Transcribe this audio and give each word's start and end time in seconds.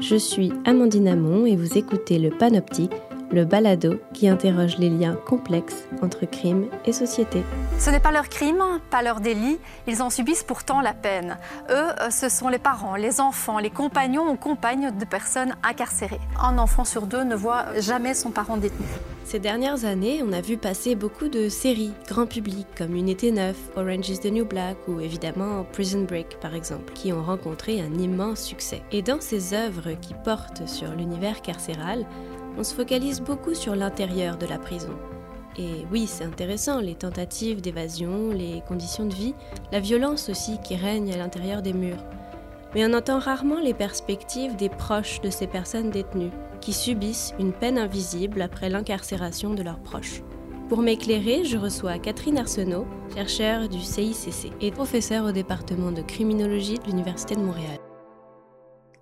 je 0.00 0.16
suis 0.16 0.52
Amandine 0.64 1.08
Amon 1.08 1.46
et 1.46 1.56
vous 1.56 1.76
écoutez 1.76 2.18
le 2.18 2.30
Panoptique, 2.30 2.92
le 3.30 3.44
balado 3.44 4.00
qui 4.14 4.28
interroge 4.28 4.78
les 4.78 4.88
liens 4.88 5.14
complexes 5.26 5.86
entre 6.02 6.26
crime 6.26 6.66
et 6.86 6.92
société. 6.92 7.42
Ce 7.78 7.90
n'est 7.90 8.00
pas 8.00 8.10
leur 8.10 8.28
crime, 8.28 8.62
pas 8.90 9.02
leur 9.02 9.20
délit, 9.20 9.58
ils 9.86 10.02
en 10.02 10.10
subissent 10.10 10.42
pourtant 10.42 10.80
la 10.80 10.94
peine. 10.94 11.36
Eux, 11.70 11.88
ce 12.10 12.28
sont 12.28 12.48
les 12.48 12.58
parents, 12.58 12.96
les 12.96 13.20
enfants, 13.20 13.58
les 13.58 13.70
compagnons 13.70 14.30
ou 14.30 14.36
compagnes 14.36 14.90
de 14.90 15.04
personnes 15.04 15.54
incarcérées. 15.62 16.20
Un 16.42 16.58
enfant 16.58 16.84
sur 16.84 17.06
deux 17.06 17.22
ne 17.22 17.34
voit 17.34 17.66
jamais 17.78 18.14
son 18.14 18.30
parent 18.30 18.56
détenu. 18.56 18.86
Ces 19.24 19.38
dernières 19.38 19.84
années, 19.84 20.22
on 20.24 20.32
a 20.32 20.40
vu 20.40 20.56
passer 20.56 20.96
beaucoup 20.96 21.28
de 21.28 21.48
séries 21.48 21.92
grand 22.08 22.26
public 22.26 22.66
comme 22.76 22.96
Unité 22.96 23.30
9, 23.30 23.56
Orange 23.76 24.08
is 24.08 24.18
the 24.18 24.32
New 24.32 24.44
Black 24.44 24.76
ou 24.88 24.98
évidemment 24.98 25.64
Prison 25.72 26.02
Break 26.02 26.40
par 26.40 26.54
exemple, 26.54 26.92
qui 26.94 27.12
ont 27.12 27.22
rencontré 27.22 27.80
un 27.80 27.94
immense 27.94 28.42
succès. 28.42 28.82
Et 28.90 29.02
dans 29.02 29.20
ces 29.20 29.54
œuvres 29.54 29.92
qui 30.00 30.14
portent 30.24 30.66
sur 30.66 30.90
l'univers 30.92 31.42
carcéral, 31.42 32.06
on 32.58 32.64
se 32.64 32.74
focalise 32.74 33.20
beaucoup 33.20 33.54
sur 33.54 33.76
l'intérieur 33.76 34.36
de 34.36 34.46
la 34.46 34.58
prison. 34.58 34.96
Et 35.58 35.86
oui, 35.92 36.06
c'est 36.06 36.24
intéressant, 36.24 36.80
les 36.80 36.94
tentatives 36.94 37.60
d'évasion, 37.60 38.30
les 38.30 38.62
conditions 38.66 39.06
de 39.06 39.14
vie, 39.14 39.34
la 39.70 39.80
violence 39.80 40.28
aussi 40.28 40.58
qui 40.64 40.74
règne 40.74 41.12
à 41.12 41.16
l'intérieur 41.16 41.62
des 41.62 41.72
murs. 41.72 42.02
Mais 42.74 42.86
on 42.86 42.94
entend 42.94 43.18
rarement 43.18 43.60
les 43.60 43.74
perspectives 43.74 44.56
des 44.56 44.68
proches 44.68 45.20
de 45.20 45.30
ces 45.30 45.46
personnes 45.46 45.90
détenues, 45.90 46.30
qui 46.60 46.72
subissent 46.72 47.34
une 47.38 47.52
peine 47.52 47.78
invisible 47.78 48.42
après 48.42 48.68
l'incarcération 48.68 49.54
de 49.54 49.62
leurs 49.62 49.80
proches. 49.80 50.22
Pour 50.68 50.82
m'éclairer, 50.82 51.44
je 51.44 51.56
reçois 51.56 51.98
Catherine 51.98 52.38
Arsenault, 52.38 52.86
chercheure 53.12 53.68
du 53.68 53.80
CICC 53.80 54.52
et 54.60 54.70
professeure 54.70 55.24
au 55.24 55.32
département 55.32 55.90
de 55.90 56.02
criminologie 56.02 56.78
de 56.78 56.86
l'Université 56.86 57.34
de 57.34 57.40
Montréal. 57.40 57.80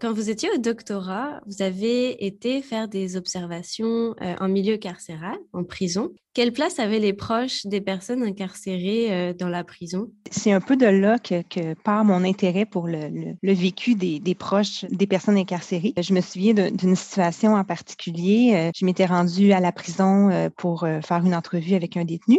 Quand 0.00 0.12
vous 0.12 0.30
étiez 0.30 0.48
au 0.54 0.58
doctorat, 0.58 1.40
vous 1.46 1.60
avez 1.60 2.24
été 2.24 2.62
faire 2.62 2.86
des 2.86 3.16
observations 3.16 4.14
euh, 4.22 4.36
en 4.38 4.46
milieu 4.46 4.76
carcéral, 4.76 5.36
en 5.52 5.64
prison. 5.64 6.10
Quelle 6.34 6.52
place 6.52 6.78
avaient 6.78 7.00
les 7.00 7.12
proches 7.12 7.66
des 7.66 7.80
personnes 7.80 8.22
incarcérées 8.22 9.08
euh, 9.10 9.32
dans 9.32 9.48
la 9.48 9.64
prison? 9.64 10.12
C'est 10.30 10.52
un 10.52 10.60
peu 10.60 10.76
de 10.76 10.86
là 10.86 11.18
que, 11.18 11.74
part 11.82 12.04
mon 12.04 12.22
intérêt 12.22 12.64
pour 12.64 12.86
le, 12.86 13.32
vécu 13.42 13.96
des, 13.96 14.34
proches 14.36 14.84
des 14.84 15.08
personnes 15.08 15.36
incarcérées. 15.36 15.94
Je 16.00 16.14
me 16.14 16.20
souviens 16.20 16.54
d'une 16.54 16.94
situation 16.94 17.54
en 17.54 17.64
particulier. 17.64 18.52
Euh, 18.54 18.70
je 18.76 18.84
m'étais 18.84 19.06
rendue 19.06 19.50
à 19.50 19.58
la 19.58 19.72
prison 19.72 20.48
pour 20.56 20.86
faire 21.02 21.24
une 21.24 21.34
entrevue 21.34 21.74
avec 21.74 21.96
un 21.96 22.04
détenu. 22.04 22.38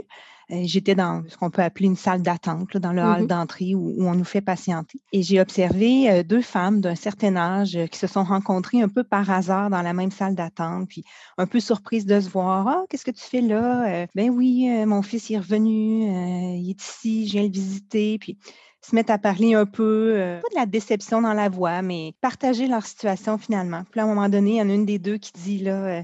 Euh, 0.52 0.62
j'étais 0.64 0.96
dans 0.96 1.24
ce 1.28 1.38
qu'on 1.38 1.52
peut 1.52 1.62
appeler 1.62 1.86
une 1.86 1.96
salle 1.96 2.22
d'attente, 2.22 2.76
dans 2.78 2.92
le 2.92 3.02
hall 3.02 3.24
mmh 3.24 3.28
d'entrée 3.28 3.76
où, 3.76 3.96
on 4.00 4.16
nous 4.16 4.24
fait 4.24 4.42
patienter. 4.42 5.00
Et 5.12 5.22
j'ai 5.22 5.40
observé 5.40 6.10
euh, 6.10 6.24
deux 6.24 6.42
femmes 6.42 6.82
d'un 6.82 6.96
certain 6.96 7.36
âge 7.36 7.76
euh, 7.76 7.86
qui 7.86 8.00
se 8.00 8.08
sont 8.08 8.24
rencontrées 8.24 8.82
un 8.82 8.90
peu 8.90 9.04
par 9.04 9.30
hasard 9.30 9.70
dans 9.70 9.82
la 9.84 9.94
même 9.94 10.10
salle 10.10 10.34
d'attente, 10.34 10.88
puis 10.90 11.04
un 11.38 11.46
peu 11.46 11.60
surprises 11.60 12.06
de 12.06 12.20
se 12.20 12.30
voir. 12.30 12.68
Ah, 12.68 12.84
qu'est-ce 12.90 13.06
que 13.06 13.12
tu 13.12 13.24
fais 13.24 13.42
là? 13.42 14.08
ben 14.16 14.30
oui, 14.30 14.68
mon 14.86 15.02
fils 15.02 15.30
est 15.32 15.38
revenu, 15.38 16.04
il 16.58 16.70
est 16.70 16.82
ici, 16.82 17.28
je 17.28 17.34
viens 17.34 17.44
le 17.44 17.50
visiter. 17.50 18.18
Puis 18.20 18.38
se 18.82 18.96
mettre 18.96 19.12
à 19.12 19.18
parler 19.18 19.54
un 19.54 19.66
peu, 19.66 20.40
pas 20.42 20.50
de 20.50 20.56
la 20.56 20.66
déception 20.66 21.22
dans 21.22 21.34
la 21.34 21.50
voix, 21.50 21.82
mais 21.82 22.14
partager 22.22 22.68
leur 22.68 22.86
situation 22.86 23.38
finalement. 23.38 23.84
Puis 23.92 24.00
à 24.00 24.04
un 24.04 24.08
moment 24.08 24.30
donné, 24.30 24.52
il 24.52 24.58
y 24.58 24.62
en 24.62 24.70
a 24.70 24.74
une 24.74 24.86
des 24.86 25.00
deux 25.00 25.18
qui 25.18 25.32
dit 25.34 25.60
là, 25.60 26.04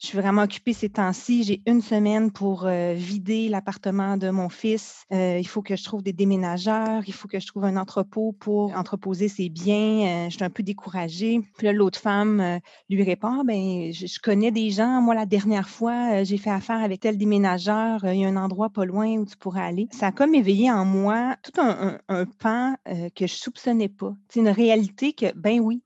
je 0.00 0.08
suis 0.08 0.18
vraiment 0.18 0.42
occupée 0.42 0.72
ces 0.72 0.90
temps-ci. 0.90 1.44
J'ai 1.44 1.62
une 1.66 1.80
semaine 1.80 2.30
pour 2.30 2.66
euh, 2.66 2.94
vider 2.94 3.48
l'appartement 3.48 4.16
de 4.16 4.28
mon 4.30 4.48
fils. 4.48 5.04
Euh, 5.12 5.38
il 5.38 5.46
faut 5.46 5.62
que 5.62 5.76
je 5.76 5.84
trouve 5.84 6.02
des 6.02 6.12
déménageurs. 6.12 7.02
Il 7.06 7.12
faut 7.14 7.28
que 7.28 7.38
je 7.38 7.46
trouve 7.46 7.64
un 7.64 7.76
entrepôt 7.76 8.32
pour 8.32 8.76
entreposer 8.76 9.28
ses 9.28 9.48
biens. 9.48 10.26
Euh, 10.26 10.30
je 10.30 10.34
suis 10.34 10.44
un 10.44 10.50
peu 10.50 10.62
découragée. 10.62 11.40
Puis 11.56 11.66
là, 11.66 11.72
l'autre 11.72 11.98
femme 11.98 12.60
lui 12.90 13.02
répond 13.02 13.44
ben, 13.44 13.92
je, 13.92 14.20
connais 14.20 14.50
des 14.50 14.70
gens. 14.70 15.00
Moi, 15.00 15.14
la 15.14 15.26
dernière 15.26 15.68
fois, 15.68 16.24
j'ai 16.24 16.38
fait 16.38 16.50
affaire 16.50 16.82
avec 16.82 17.00
tel 17.00 17.16
déménageur. 17.16 18.04
il 18.04 18.20
y 18.20 18.24
a 18.24 18.28
un 18.28 18.36
endroit 18.36 18.70
pas 18.70 18.84
loin 18.84 19.16
où 19.16 19.24
tu 19.24 19.36
pourrais 19.36 19.62
aller. 19.62 19.88
Ça 19.92 20.08
a 20.08 20.12
comme 20.12 20.34
éveillé 20.34 20.70
en 20.70 20.84
moi 20.84 21.36
tout 21.42 21.60
un, 21.60 21.98
un 22.08 22.24
pan 22.26 22.74
que 22.84 23.26
je 23.26 23.34
soupçonnais 23.34 23.88
pas. 23.88 24.14
C'est 24.28 24.40
une 24.40 24.48
réalité 24.48 25.12
que, 25.12 25.32
ben 25.34 25.60
oui, 25.60 25.82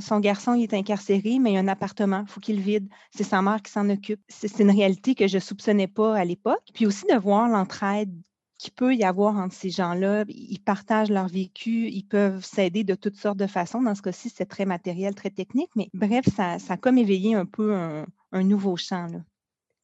son 0.00 0.20
garçon 0.20 0.54
il 0.54 0.64
est 0.64 0.74
incarcéré, 0.74 1.38
mais 1.38 1.52
il 1.52 1.56
a 1.56 1.60
un 1.60 1.68
appartement, 1.68 2.22
il 2.26 2.30
faut 2.30 2.40
qu'il 2.40 2.60
vide. 2.60 2.88
C'est 3.10 3.24
sa 3.24 3.42
mère 3.42 3.62
qui 3.62 3.70
s'en 3.70 3.88
occupe. 3.90 4.20
C'est 4.28 4.58
une 4.60 4.70
réalité 4.70 5.14
que 5.14 5.26
je 5.26 5.36
ne 5.36 5.40
soupçonnais 5.40 5.88
pas 5.88 6.16
à 6.16 6.24
l'époque. 6.24 6.62
Puis 6.74 6.86
aussi 6.86 7.04
de 7.10 7.16
voir 7.16 7.48
l'entraide 7.48 8.12
qu'il 8.58 8.72
peut 8.72 8.94
y 8.94 9.04
avoir 9.04 9.36
entre 9.36 9.54
ces 9.54 9.70
gens-là. 9.70 10.24
Ils 10.28 10.60
partagent 10.60 11.10
leur 11.10 11.28
vécu, 11.28 11.88
ils 11.88 12.04
peuvent 12.04 12.44
s'aider 12.44 12.84
de 12.84 12.94
toutes 12.94 13.16
sortes 13.16 13.38
de 13.38 13.46
façons. 13.46 13.82
Dans 13.82 13.94
ce 13.94 14.02
cas-ci, 14.02 14.30
c'est 14.34 14.46
très 14.46 14.64
matériel, 14.64 15.14
très 15.14 15.30
technique, 15.30 15.70
mais 15.76 15.88
bref, 15.92 16.24
ça, 16.34 16.58
ça 16.58 16.74
a 16.74 16.76
comme 16.76 16.98
éveillé 16.98 17.34
un 17.34 17.46
peu 17.46 17.74
un, 17.74 18.06
nouveau 18.42 18.76
champ. 18.76 19.08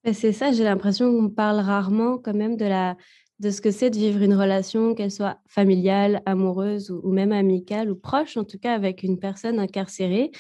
Ben, 0.05 0.13
c'est 0.13 0.33
ça, 0.33 0.53
j'ai 0.53 0.65
l'impression 0.65 1.11
qu'on 1.11 1.31
parle 1.31 1.61
rarement 1.61 2.19
quand 2.19 2.35
même 2.35 2.57
de 2.57 2.67
la, 2.67 2.97
de 3.43 3.51
ce 3.51 3.61
que 3.61 3.73
c'est 3.73 3.91
de 3.91 3.97
vivre 3.97 4.23
une 4.23 4.35
relation, 4.35 4.95
qu'elle 4.95 5.11
soit 5.11 5.39
familiale, 5.49 6.23
amoureuse 6.27 6.93
ou, 6.93 7.11
même 7.11 7.33
amicale 7.33 7.91
ou 7.91 7.97
proche, 7.97 8.37
en 8.37 8.45
tout 8.45 8.59
cas 8.59 8.73
avec 8.73 9.03
une 9.03 9.19
personne 9.19 9.59
incarcérée. 9.59 10.31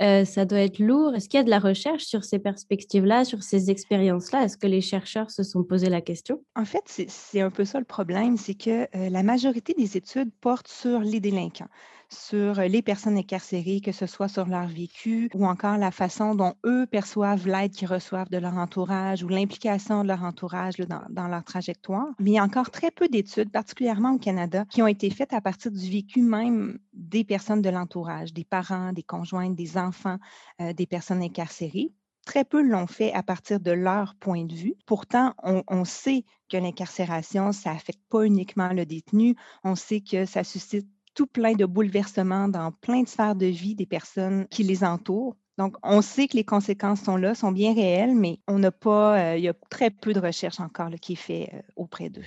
Euh, 0.00 0.24
ça 0.24 0.44
doit 0.44 0.60
être 0.60 0.78
lourd. 0.78 1.14
Est-ce 1.14 1.28
qu'il 1.28 1.38
y 1.38 1.40
a 1.40 1.44
de 1.44 1.50
la 1.50 1.58
recherche 1.58 2.04
sur 2.04 2.24
ces 2.24 2.38
perspectives-là, 2.38 3.24
sur 3.24 3.42
ces 3.42 3.70
expériences-là? 3.70 4.44
Est-ce 4.44 4.56
que 4.56 4.68
les 4.68 4.80
chercheurs 4.80 5.30
se 5.30 5.42
sont 5.42 5.64
posé 5.64 5.88
la 5.88 6.00
question? 6.00 6.42
En 6.54 6.64
fait, 6.64 6.82
c'est 6.86 7.40
un 7.40 7.50
peu 7.50 7.64
ça 7.64 7.80
le 7.80 7.84
problème, 7.84 8.36
c'est 8.36 8.54
que 8.54 8.82
euh, 8.96 9.10
la 9.10 9.22
majorité 9.24 9.74
des 9.74 9.96
études 9.96 10.30
portent 10.40 10.68
sur 10.68 11.00
les 11.00 11.18
délinquants 11.18 11.68
sur 12.12 12.54
les 12.54 12.82
personnes 12.82 13.16
incarcérées, 13.16 13.80
que 13.80 13.92
ce 13.92 14.06
soit 14.06 14.28
sur 14.28 14.46
leur 14.46 14.66
vécu 14.66 15.30
ou 15.34 15.46
encore 15.46 15.78
la 15.78 15.90
façon 15.90 16.34
dont 16.34 16.54
eux 16.64 16.86
perçoivent 16.86 17.46
l'aide 17.46 17.72
qu'ils 17.72 17.88
reçoivent 17.88 18.30
de 18.30 18.38
leur 18.38 18.54
entourage 18.54 19.22
ou 19.22 19.28
l'implication 19.28 20.02
de 20.02 20.08
leur 20.08 20.22
entourage 20.22 20.76
dans, 20.76 21.28
leur 21.28 21.44
trajectoire. 21.44 22.08
Mais 22.18 22.32
il 22.32 22.34
y 22.34 22.38
a 22.38 22.44
encore 22.44 22.70
très 22.70 22.90
peu 22.90 23.08
d'études, 23.08 23.50
particulièrement 23.50 24.12
au 24.12 24.18
Canada, 24.18 24.64
qui 24.70 24.82
ont 24.82 24.86
été 24.86 25.10
faites 25.10 25.32
à 25.32 25.40
partir 25.40 25.70
du 25.70 25.90
vécu 25.90 26.22
même 26.22 26.78
des 26.92 27.24
personnes 27.24 27.62
de 27.62 27.70
l'entourage, 27.70 28.32
des 28.32 28.44
parents, 28.44 28.92
des 28.92 29.02
conjointes, 29.02 29.54
des 29.54 29.78
enfants, 29.78 30.18
euh, 30.60 30.72
des 30.72 30.86
personnes 30.86 31.22
incarcérées. 31.22 31.92
Très 32.24 32.44
peu 32.44 32.62
l'ont 32.62 32.86
fait 32.86 33.12
à 33.12 33.22
partir 33.24 33.58
de 33.58 33.72
leur 33.72 34.14
point 34.14 34.44
de 34.44 34.54
vue. 34.54 34.74
Pourtant, 34.86 35.34
on, 35.42 35.84
sait 35.84 36.24
que 36.48 36.56
l'incarcération, 36.56 37.50
ça 37.50 37.72
affecte 37.72 38.02
pas 38.08 38.22
uniquement 38.22 38.72
le 38.72 38.86
détenu. 38.86 39.34
On 39.64 39.74
sait 39.74 40.00
que 40.00 40.24
ça 40.24 40.44
suscite 40.44 40.86
tout 41.14 41.26
plein 41.26 41.52
de 41.52 41.64
bouleversements 41.64 42.48
dans 42.48 42.72
plein 42.72 43.02
de 43.02 43.08
sphères 43.08 43.34
de 43.34 43.46
vie 43.46 43.74
des 43.74 43.86
personnes 43.86 44.46
qui 44.48 44.62
les 44.62 44.84
entourent. 44.84 45.36
Donc, 45.58 45.76
on 45.82 46.00
sait 46.00 46.28
que 46.28 46.36
les 46.36 46.44
conséquences 46.44 47.02
sont 47.02 47.16
là, 47.16 47.34
sont 47.34 47.52
bien 47.52 47.74
réelles, 47.74 48.16
mais 48.16 48.40
on 48.48 48.58
n'a 48.58 48.72
pas, 48.72 49.18
euh, 49.18 49.36
il 49.36 49.44
y 49.44 49.48
a 49.48 49.54
très 49.70 49.90
peu 49.90 50.12
de 50.12 50.20
recherche 50.20 50.60
encore 50.60 50.90
qui 51.00 51.12
est 51.12 51.16
fait 51.16 51.50
euh, 51.52 51.60
auprès 51.76 52.08
d'eux. 52.08 52.24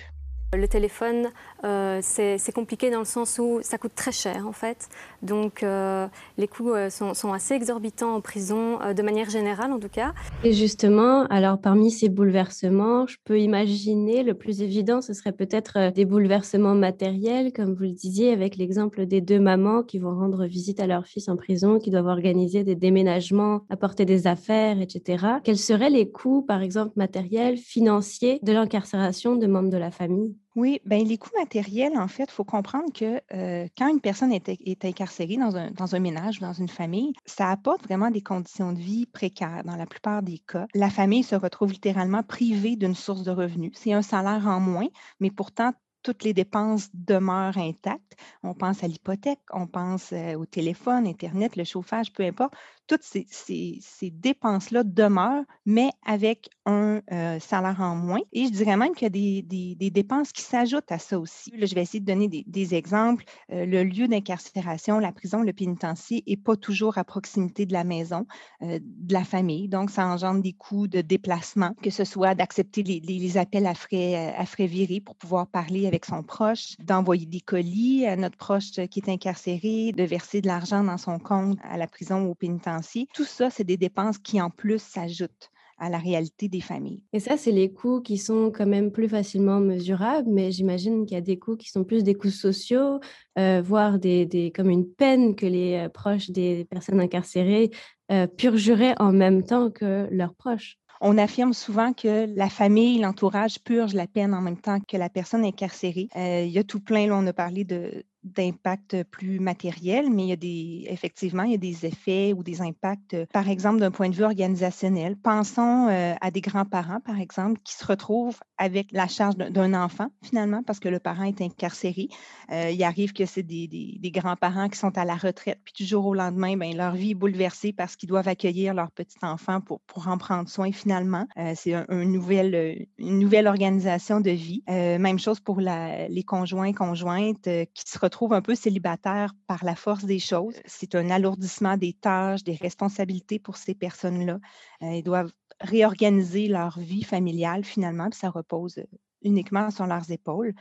Le 0.54 0.68
téléphone, 0.68 1.30
euh, 1.64 1.98
c'est 2.02 2.52
compliqué 2.54 2.88
dans 2.88 3.00
le 3.00 3.04
sens 3.04 3.40
où 3.40 3.58
ça 3.62 3.78
coûte 3.78 3.96
très 3.96 4.12
cher 4.12 4.46
en 4.46 4.52
fait. 4.52 4.88
Donc 5.22 5.64
euh, 5.64 6.06
les 6.38 6.46
coûts 6.46 6.72
euh, 6.72 6.88
sont, 6.88 7.32
assez 7.32 7.54
exorbitants 7.54 8.14
en 8.14 8.20
prison, 8.20 8.78
de 8.94 9.02
manière 9.02 9.28
générale 9.28 9.72
en 9.72 9.80
tout 9.80 9.88
cas. 9.88 10.14
Et 10.44 10.52
justement, 10.52 11.24
alors 11.26 11.60
parmi 11.60 11.90
ces 11.90 12.08
bouleversements, 12.08 13.08
je 13.08 13.16
peux 13.24 13.40
imaginer 13.40 14.22
le 14.22 14.34
plus 14.34 14.62
évident, 14.62 15.02
ce 15.02 15.14
serait 15.14 15.32
peut-être 15.32 15.92
des 15.92 16.04
bouleversements 16.04 16.76
matériels, 16.76 17.52
comme 17.52 17.74
vous 17.74 17.82
le 17.82 17.92
disiez, 17.92 18.32
avec 18.32 18.56
l'exemple 18.56 19.04
des 19.04 19.20
deux 19.20 19.40
mamans 19.40 19.82
qui 19.82 19.98
vont 19.98 20.14
rendre 20.16 20.46
visite 20.46 20.78
à 20.78 20.86
leur 20.86 21.06
fils 21.06 21.28
en 21.28 21.36
prison, 21.36 21.80
qui 21.80 21.90
doivent 21.90 22.06
organiser 22.06 22.62
des 22.62 22.76
déménagements, 22.76 23.62
apporter 23.68 24.04
des 24.04 24.28
affaires, 24.28 24.80
etc. 24.80 25.26
Quels 25.42 25.58
seraient 25.58 25.90
les 25.90 26.08
coûts, 26.08 26.42
par 26.42 26.62
exemple, 26.62 26.92
matériels, 26.94 27.56
financiers 27.56 28.38
de 28.44 28.52
l'incarcération 28.52 29.34
de 29.34 29.46
membres 29.48 29.70
de 29.70 29.76
la 29.76 29.90
famille? 29.90 30.35
Oui, 30.56 30.80
ben 30.86 31.06
les 31.06 31.18
coûts 31.18 31.30
matériels, 31.38 31.98
en 31.98 32.08
fait, 32.08 32.24
il 32.24 32.30
faut 32.30 32.42
comprendre 32.42 32.90
que 32.90 33.20
euh, 33.34 33.68
quand 33.76 33.88
une 33.88 34.00
personne 34.00 34.32
est, 34.32 34.84
incarcérée 34.84 35.36
dans 35.36 35.54
un, 35.54 35.70
dans 35.70 35.94
un 35.94 35.98
ménage 35.98 36.38
ou 36.38 36.40
dans 36.40 36.54
une 36.54 36.68
famille, 36.68 37.12
ça 37.26 37.50
apporte 37.50 37.84
vraiment 37.84 38.10
des 38.10 38.22
conditions 38.22 38.72
de 38.72 38.78
vie 38.78 39.04
précaires 39.04 39.64
dans 39.64 39.76
la 39.76 39.84
plupart 39.84 40.22
des 40.22 40.38
cas. 40.38 40.66
La 40.74 40.88
famille 40.88 41.22
se 41.22 41.36
retrouve 41.36 41.72
littéralement 41.72 42.22
privée 42.22 42.76
d'une 42.76 42.94
source 42.94 43.22
de 43.22 43.30
revenus. 43.30 43.72
C'est 43.74 43.92
un 43.92 44.00
salaire 44.00 44.46
en 44.46 44.58
moins, 44.58 44.88
mais 45.20 45.30
pourtant, 45.30 45.72
toutes 46.02 46.24
les 46.24 46.32
dépenses 46.32 46.88
demeurent 46.94 47.58
intactes. 47.58 48.16
On 48.42 48.54
pense 48.54 48.82
à 48.82 48.86
l'hypothèque, 48.86 49.40
on 49.52 49.66
pense 49.66 50.12
euh, 50.12 50.36
au 50.36 50.46
téléphone, 50.46 51.06
Internet, 51.06 51.56
le 51.56 51.64
chauffage, 51.64 52.12
peu 52.12 52.22
importe 52.22 52.54
toutes 52.86 53.02
ces, 53.02 54.10
dépenses-là 54.10 54.84
demeurent, 54.84 55.44
mais 55.64 55.90
avec 56.06 56.48
un 56.64 57.00
euh, 57.12 57.38
salaire 57.40 57.80
en 57.80 57.96
moins. 57.96 58.20
Et 58.32 58.46
je 58.46 58.50
dirais 58.50 58.76
même 58.76 58.94
qu'il 58.94 59.06
y 59.06 59.38
a 59.38 59.42
des, 59.80 59.90
dépenses 59.90 60.32
qui 60.32 60.42
s'ajoutent 60.42 60.92
à 60.92 60.98
ça 60.98 61.18
aussi. 61.18 61.52
je 61.60 61.74
vais 61.74 61.82
essayer 61.82 62.00
de 62.00 62.06
donner 62.06 62.28
des, 62.28 62.74
exemples. 62.74 63.24
Euh, 63.52 63.66
le 63.66 63.84
lieu 63.84 64.08
d'incarcération, 64.08 64.98
la 64.98 65.12
prison, 65.12 65.42
le 65.42 65.52
pénitencier 65.52 66.22
n'est 66.26 66.36
pas 66.36 66.56
toujours 66.56 66.98
à 66.98 67.04
proximité 67.04 67.66
de 67.66 67.72
la 67.72 67.84
maison, 67.84 68.26
euh, 68.62 68.78
de 68.82 69.12
la 69.12 69.24
famille. 69.24 69.68
Donc, 69.68 69.90
ça 69.90 70.06
engendre 70.06 70.42
des 70.42 70.52
coûts 70.52 70.88
de 70.88 71.00
déplacement, 71.00 71.72
que 71.82 71.90
ce 71.90 72.04
soit 72.04 72.34
d'accepter 72.34 72.82
les, 72.82 73.36
appels 73.36 73.66
à 73.66 73.74
frais, 73.74 74.34
à 74.36 74.46
frais 74.46 74.66
virés 74.66 75.00
pour 75.00 75.16
pouvoir 75.16 75.46
parler 75.48 75.86
avec 75.86 75.96
avec 75.96 76.04
son 76.04 76.22
proche, 76.22 76.76
d'envoyer 76.78 77.24
des 77.24 77.40
colis 77.40 78.04
à 78.04 78.16
notre 78.16 78.36
proche 78.36 78.72
qui 78.72 79.00
est 79.00 79.08
incarcéré, 79.08 79.92
de 79.92 80.02
verser 80.02 80.42
de 80.42 80.46
l'argent 80.46 80.84
dans 80.84 80.98
son 80.98 81.18
compte 81.18 81.58
à 81.62 81.78
la 81.78 81.86
prison 81.86 82.26
ou 82.26 82.32
au 82.32 82.34
pénitencier. 82.34 82.75
Tout 83.14 83.24
ça, 83.24 83.50
c'est 83.50 83.64
des 83.64 83.76
dépenses 83.76 84.18
qui, 84.18 84.40
en 84.40 84.50
plus, 84.50 84.80
s'ajoutent 84.80 85.50
à 85.78 85.90
la 85.90 85.98
réalité 85.98 86.48
des 86.48 86.60
familles. 86.60 87.04
Et 87.12 87.20
ça, 87.20 87.36
c'est 87.36 87.52
les 87.52 87.72
coûts 87.72 88.00
qui 88.00 88.16
sont 88.16 88.50
quand 88.50 88.66
même 88.66 88.90
plus 88.90 89.08
facilement 89.08 89.60
mesurables, 89.60 90.28
mais 90.30 90.50
j'imagine 90.50 91.04
qu'il 91.04 91.14
y 91.14 91.18
a 91.18 91.22
des 91.22 91.38
coûts 91.38 91.56
qui 91.56 91.68
sont 91.68 91.84
plus 91.84 92.02
des 92.02 92.14
coûts 92.14 92.30
sociaux, 92.30 93.00
euh, 93.38 93.60
voire 93.62 93.98
des, 93.98 94.52
comme 94.54 94.70
une 94.70 94.88
peine 94.88 95.36
que 95.36 95.46
les 95.46 95.74
euh, 95.74 95.88
proches 95.88 96.30
des 96.30 96.64
personnes 96.64 97.00
incarcérées 97.00 97.70
euh, 98.10 98.26
purgeraient 98.26 98.94
en 98.98 99.12
même 99.12 99.42
temps 99.42 99.70
que 99.70 100.08
leurs 100.10 100.34
proches. 100.34 100.78
On 101.02 101.18
affirme 101.18 101.52
souvent 101.52 101.92
que 101.92 102.26
la 102.34 102.48
famille, 102.48 102.98
l'entourage 102.98 103.58
purge 103.62 103.92
la 103.92 104.06
peine 104.06 104.32
en 104.32 104.40
même 104.40 104.58
temps 104.58 104.80
que 104.80 104.96
la 104.96 105.10
personne 105.10 105.44
incarcérée. 105.44 106.08
il 106.16 106.48
y 106.48 106.58
a 106.58 106.64
tout 106.64 106.80
plein, 106.80 107.06
là, 107.06 107.18
on 107.18 107.26
a 107.26 107.34
parlé 107.34 107.64
de, 107.64 108.02
d'impact 108.26 109.04
plus 109.04 109.40
matériel, 109.40 110.10
mais 110.10 110.24
il 110.24 110.28
y 110.28 110.32
a 110.32 110.36
des, 110.36 110.86
effectivement, 110.88 111.44
il 111.44 111.52
y 111.52 111.54
a 111.54 111.58
des 111.58 111.86
effets 111.86 112.32
ou 112.32 112.42
des 112.42 112.60
impacts, 112.60 113.16
par 113.32 113.48
exemple, 113.48 113.80
d'un 113.80 113.90
point 113.90 114.08
de 114.08 114.14
vue 114.14 114.24
organisationnel. 114.24 115.16
Pensons 115.16 115.88
à 116.20 116.30
des 116.30 116.40
grands-parents, 116.40 117.00
par 117.00 117.20
exemple, 117.20 117.60
qui 117.64 117.74
se 117.74 117.86
retrouvent 117.86 118.38
avec 118.58 118.88
la 118.92 119.06
charge 119.06 119.36
d'un 119.36 119.74
enfant, 119.74 120.08
finalement, 120.22 120.62
parce 120.62 120.80
que 120.80 120.88
le 120.88 120.98
parent 120.98 121.24
est 121.24 121.40
incarcéré. 121.40 122.08
il 122.50 122.82
arrive 122.82 123.12
que 123.12 123.26
c'est 123.26 123.42
des, 123.42 123.68
des, 123.68 124.10
grands-parents 124.10 124.68
qui 124.68 124.78
sont 124.78 124.96
à 124.96 125.04
la 125.04 125.14
retraite, 125.14 125.60
puis 125.64 125.74
du 125.76 125.84
jour 125.84 126.06
au 126.06 126.14
lendemain, 126.14 126.56
bien, 126.56 126.72
leur 126.74 126.94
vie 126.94 127.10
est 127.10 127.14
bouleversée 127.14 127.72
parce 127.72 127.96
qu'ils 127.96 128.08
doivent 128.08 128.28
accueillir 128.28 128.74
leur 128.74 128.90
petit 128.90 129.18
enfant 129.22 129.60
pour, 129.60 129.80
pour 129.82 130.08
en 130.08 130.18
prendre 130.18 130.48
soin, 130.48 130.72
finalement. 130.72 131.26
c'est 131.54 131.74
un, 131.74 132.04
nouvel, 132.04 132.86
une 132.98 133.18
nouvelle 133.18 133.46
organisation 133.46 134.20
de 134.20 134.30
vie. 134.30 134.62
même 134.66 135.18
chose 135.18 135.40
pour 135.40 135.60
la, 135.60 136.08
les 136.08 136.22
conjoints, 136.22 136.72
conjointes 136.72 137.48
qui 137.74 137.84
se 137.84 137.98
retrouvent 137.98 138.15
un 138.22 138.42
peu 138.42 138.54
célibataires 138.54 139.32
par 139.46 139.64
la 139.64 139.74
force 139.74 140.04
des 140.04 140.18
choses. 140.18 140.54
C'est 140.64 140.94
un 140.94 141.10
alourdissement 141.10 141.76
des 141.76 141.92
tâches, 141.92 142.42
des 142.42 142.54
responsabilités 142.54 143.38
pour 143.38 143.56
ces 143.56 143.74
personnes-là. 143.74 144.38
Euh, 144.82 144.92
ils 144.92 145.02
doivent 145.02 145.32
réorganiser 145.60 146.48
leur 146.48 146.78
vie 146.78 147.04
familiale 147.04 147.64
finalement, 147.64 148.10
puis 148.10 148.18
ça 148.18 148.30
repose 148.30 148.82
uniquement 149.22 149.70
sur 149.70 149.86
leurs 149.86 150.10
épaules. 150.10 150.54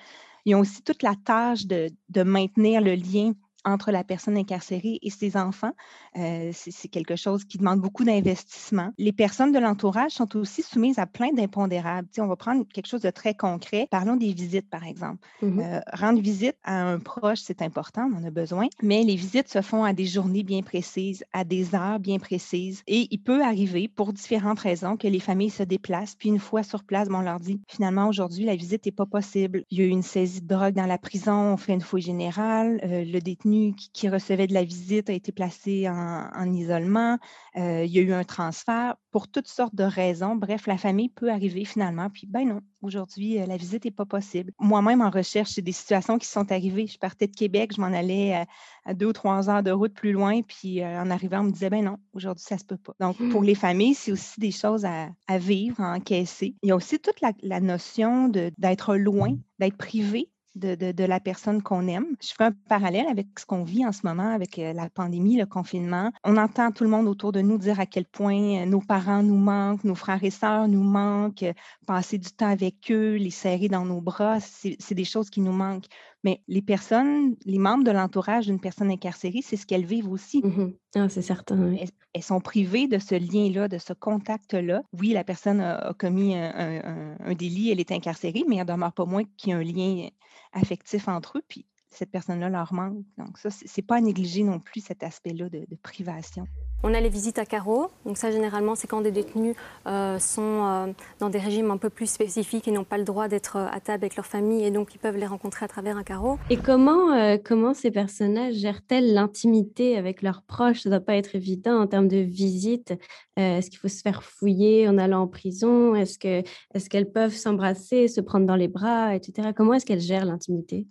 Ils 0.46 0.56
ont 0.56 0.60
aussi 0.60 0.84
toute 0.84 1.04
la 1.04 1.16
tâche 1.25 1.66
de, 1.66 1.90
de 2.10 2.24
maintenir 2.24 2.81
le 2.81 2.96
lien 2.96 3.34
entre 3.66 3.92
la 3.92 4.04
personne 4.04 4.38
incarcérée 4.38 5.00
et 5.02 5.10
ses 5.10 5.36
enfants. 5.36 5.74
Euh, 6.18 6.52
c'est 6.54 6.88
quelque 6.88 7.16
chose 7.16 7.44
qui 7.44 7.58
demande 7.58 7.82
beaucoup 7.82 8.04
d'investissement. 8.04 8.92
Les 8.98 9.12
personnes 9.12 9.52
de 9.52 9.60
l'entourage 9.60 10.12
sont 10.12 10.38
aussi 10.38 10.62
soumises 10.62 11.00
à 11.00 11.06
plein 11.06 11.34
d'impondérables. 11.34 12.08
on 12.20 12.28
va 12.28 12.36
prendre 12.36 12.66
quelque 12.72 12.88
chose 12.88 13.02
de 13.02 13.10
très 13.10 13.34
concret. 13.34 13.88
Parlons 13.92 14.16
des 14.16 14.34
visites, 14.34 14.70
par 14.70 14.86
exemple. 14.86 15.20
Mmh 15.42 15.60
euh, 15.66 15.80
rendre 15.94 16.22
visite 16.22 16.58
à 16.64 16.84
un 16.84 17.00
proche, 17.00 17.40
c'est 17.40 17.62
important, 17.62 18.10
on 18.14 18.18
en 18.18 18.24
a 18.24 18.30
besoin, 18.30 18.68
mais 18.84 19.04
les 19.04 19.16
visites 19.16 19.50
se 19.50 19.62
font 19.62 19.84
à 19.84 19.94
des 19.94 20.06
journées 20.06 20.44
bien 20.44 20.62
précises, 20.62 21.24
à 21.34 21.44
des 21.44 21.74
heures 21.76 22.00
bien 22.00 22.20
précises. 22.20 22.84
Et 22.88 23.08
il 23.10 23.20
peut 23.20 23.44
arriver, 23.44 23.88
pour 23.88 24.14
différentes 24.14 24.60
raisons, 24.60 24.98
que 24.98 25.08
les 25.08 25.20
familles 25.20 25.50
se 25.50 25.64
déplacent, 25.64 26.16
puis 26.16 26.30
une 26.30 26.40
fois 26.40 26.62
sur 26.62 26.84
place, 26.84 27.08
on 27.12 27.22
leur 27.22 27.40
dit, 27.40 27.62
finalement, 27.68 28.08
aujourd'hui, 28.08 28.46
la 28.46 28.56
visite 28.56 28.86
n'est 28.86 28.92
pas 28.92 29.06
possible. 29.06 29.64
Il 29.72 29.80
y 29.80 29.82
a 29.82 29.86
eu 29.86 29.90
une 29.90 30.04
saisie 30.04 30.42
de 30.42 30.48
drogue 30.48 30.74
dans 30.74 30.86
la 30.86 30.98
prison, 30.98 31.54
on 31.54 31.58
fait 31.58 31.74
une 31.74 31.82
fouille 31.82 32.02
générale, 32.02 32.80
euh, 32.84 33.04
le 33.06 33.20
détenu 33.20 33.55
qui, 33.94 34.10
recevait 34.10 34.48
de 34.48 34.54
la 34.54 34.63
visite 34.63 35.10
a 35.10 35.13
été 35.13 35.31
placé 35.31 35.88
en, 35.90 36.54
isolement. 36.54 37.18
Euh, 37.56 37.84
il 37.86 37.92
y 37.92 38.00
a 38.00 38.02
eu 38.02 38.13
un 38.13 38.24
transfert 38.24 38.96
pour 39.12 39.28
toutes 39.28 39.48
sortes 39.48 39.75
de 39.75 39.84
raisons. 39.84 40.36
Bref, 40.36 40.68
la 40.68 40.78
famille 40.78 41.10
peut 41.10 41.31
arriver 41.31 41.66
finalement, 41.66 42.10
puis 42.10 42.28
ben 42.28 42.48
non, 42.48 42.62
aujourd'hui, 42.81 43.40
euh, 43.40 43.46
la 43.46 43.57
visite 43.57 43.86
n'est 43.86 43.92
pas 43.92 44.06
possible. 44.06 44.52
Moi-même, 44.60 45.02
en 45.02 45.10
recherche, 45.10 45.52
c'est 45.52 45.62
des 45.62 45.72
situations 45.72 46.18
qui 46.18 46.28
sont 46.28 46.52
arrivées. 46.52 46.88
Je 46.88 46.98
partais 46.98 47.28
de 47.28 47.36
Québec, 47.36 47.72
je 47.75 47.81
m'en 47.81 47.88
allais 47.88 48.46
à, 48.86 48.94
deux 48.94 49.07
ou 49.07 49.13
trois 49.13 49.50
heures 49.50 49.63
de 49.63 49.72
route 49.72 49.94
plus 49.94 50.12
loin, 50.12 50.42
puis 50.42 50.81
euh, 50.81 51.01
en 51.01 51.10
arrivant, 51.10 51.40
on 51.40 51.46
me 51.46 51.51
disait, 51.51 51.69
ben 51.69 51.84
non, 51.84 51.98
aujourd'hui, 52.13 52.46
ça 52.48 52.58
se 52.58 52.66
peut 52.66 52.78
pas. 52.78 52.94
Donc, 53.00 53.18
pour 53.31 53.42
mmh. 53.42 53.46
les 53.46 53.56
familles, 53.56 53.96
c'est 53.96 54.12
aussi 54.12 54.40
des 54.40 54.51
choses 54.51 54.86
à, 54.86 55.38
vivre, 55.38 55.81
à 55.81 55.94
encaisser. 55.94 56.56
Il 56.62 56.69
y 56.69 56.72
a 56.72 56.75
aussi 56.75 57.00
toute 57.00 57.22
la, 57.22 57.31
la 57.42 57.60
notion 57.60 58.28
d'être 58.30 58.96
loin, 58.96 59.36
d'être 59.60 59.78
privé 59.78 60.30
de, 60.56 61.06
la 61.06 61.19
personne 61.19 61.62
qu'on 61.62 61.88
aime. 61.88 62.07
Je 62.22 62.34
fais 62.36 62.46
un 62.46 62.52
parallèle 62.69 63.07
avec 63.07 63.28
ce 63.38 63.46
qu'on 63.46 63.63
vit 63.63 63.86
en 63.86 63.92
ce 63.92 64.02
moment 64.04 64.30
avec 64.34 64.57
euh, 64.57 64.74
la 64.74 64.90
pandémie, 64.90 65.38
le 65.38 65.46
confinement. 65.46 66.12
On 66.24 66.38
entend 66.38 66.72
tout 66.72 66.84
le 66.84 66.90
monde 66.90 67.07
autour 67.07 67.31
de 67.31 67.42
nous 67.42 67.57
dire 67.57 67.80
à 67.80 67.86
quel 67.86 68.06
point 68.06 68.63
euh, 68.63 68.66
nos 68.66 68.81
parents 68.81 69.24
nous 69.24 69.38
manquent, 69.38 69.84
nos 69.84 69.96
frères 69.96 70.24
et 70.24 70.31
sœurs 70.31 70.68
nous 70.68 70.84
manquent, 70.84 71.44
euh, 71.44 71.54
passer 71.86 72.18
du 72.18 72.30
temps 72.31 72.50
avec 72.50 72.75
eux, 72.90 73.16
les 73.16 73.30
serrer 73.30 73.68
dans 73.68 73.86
nos 73.86 74.02
bras, 74.02 74.40
c'est 74.40 74.96
des 74.96 75.06
choses 75.06 75.30
qui 75.30 75.42
nous 75.42 75.52
manquent. 75.52 75.88
Mais 76.25 76.42
les 76.48 76.63
personnes, 76.63 77.36
les 77.45 77.60
membres 77.60 77.83
de 77.83 77.92
l'entourage 77.92 78.48
d'une 78.48 78.60
personne 78.60 78.89
incarcérée, 78.89 79.42
c'est 79.44 79.57
ce 79.57 79.68
qu'elles 79.68 79.86
vivent 79.86 80.10
aussi. 80.10 80.42
Mmh 80.44 80.74
ah, 80.95 81.07
c'est 81.07 81.22
certain. 81.22 81.75
Elles, 82.13 82.24
sont 82.24 82.39
privées 82.39 82.88
de 82.88 82.98
ce 82.98 83.13
lien-là, 83.13 83.68
de 83.68 83.77
ce 83.77 83.94
contact-là. 83.94 84.81
Oui, 84.94 85.10
la 85.10 85.24
personne 85.24 85.60
a, 85.60 85.94
commis 86.00 86.33
un, 86.36 87.16
un, 87.19 87.33
délit, 87.36 87.69
elle 87.69 87.80
est 87.80 87.92
incarcérée, 87.92 88.44
mais 88.48 88.56
elle 88.56 88.66
ne 88.66 88.74
demeure 88.74 88.94
pas 88.94 89.06
moins 89.06 89.24
qu'il 89.38 89.51
y 89.51 89.54
a 89.54 89.57
un 89.57 89.63
lien 89.63 90.07
affectif 90.54 91.07
entre 91.07 91.38
eux. 91.38 91.44
Puis 91.48 91.68
cette 91.96 92.12
personne-là 92.12 92.50
leur 92.50 92.74
manque. 92.74 93.04
Donc 93.18 93.38
ça, 93.38 93.50
c'est 93.50 93.82
pas 93.82 93.96
à 93.96 94.02
négliger 94.02 94.44
non 94.44 94.60
plus 94.60 94.82
cet 94.82 95.04
aspect-là 95.04 95.50
de, 95.50 95.66
privation. 95.82 96.46
On 96.84 96.94
a 96.94 97.00
les 97.00 97.10
visites 97.10 97.40
à 97.40 97.46
carreau. 97.46 97.90
Donc 98.06 98.18
ça, 98.18 98.32
généralement, 98.32 98.76
c'est 98.76 98.88
quand 98.88 99.02
des 99.02 99.12
détenus 99.12 99.56
euh, 99.88 100.20
sont 100.20 100.42
euh, 100.42 100.88
dans 101.20 101.30
des 101.30 101.40
régimes 101.40 101.72
un 101.72 101.78
peu 101.78 101.90
plus 101.90 102.10
spécifiques 102.10 102.68
et 102.68 102.72
n'ont 102.72 102.84
pas 102.84 102.98
le 102.98 103.04
droit 103.04 103.28
d'être 103.28 103.58
euh, 103.58 103.68
à 103.72 103.80
table 103.80 104.04
avec 104.04 104.16
leur 104.16 104.26
famille 104.26 104.64
et 104.64 104.72
donc 104.72 104.94
ils 104.94 104.98
peuvent 105.00 105.18
les 105.18 105.26
rencontrer 105.26 105.66
à 105.66 105.68
travers 105.68 105.98
un 105.98 106.04
carreau. 106.04 106.38
Et 106.50 106.58
comment, 106.58 107.38
comment 107.44 107.74
ces 107.74 107.92
personnages 107.92 108.56
gèrent-elles 108.56 109.14
l'intimité 109.14 109.98
avec 109.98 110.22
leurs 110.22 110.44
proches? 110.44 110.82
Ça 110.82 110.90
ne 110.90 110.96
doit 110.96 111.06
pas 111.06 111.16
être 111.16 111.36
évident 111.36 111.80
en 111.80 111.88
termes 111.88 112.08
de 112.08 112.18
visite. 112.18 112.94
Est-ce 113.36 113.70
qu'il 113.70 113.80
faut 113.80 113.88
se 113.88 114.02
faire 114.02 114.24
fouiller 114.24 114.88
en 114.88 114.98
allant 114.98 115.24
en 115.24 115.28
prison? 115.28 115.96
Est-ce 115.96 116.18
qu'elles 116.20 116.44
est 116.74 117.06
peuvent 117.06 117.36
s'embrasser, 117.36 118.08
se 118.08 118.22
prendre 118.22 118.46
dans 118.46 118.56
les 118.56 118.68
bras, 118.68 119.16
etc. 119.16 119.50
Comment 119.56 119.74
est-ce 119.74 119.86
qu'elles 119.86 120.00
gèrent 120.00 120.26
l'intimité? 120.26 120.88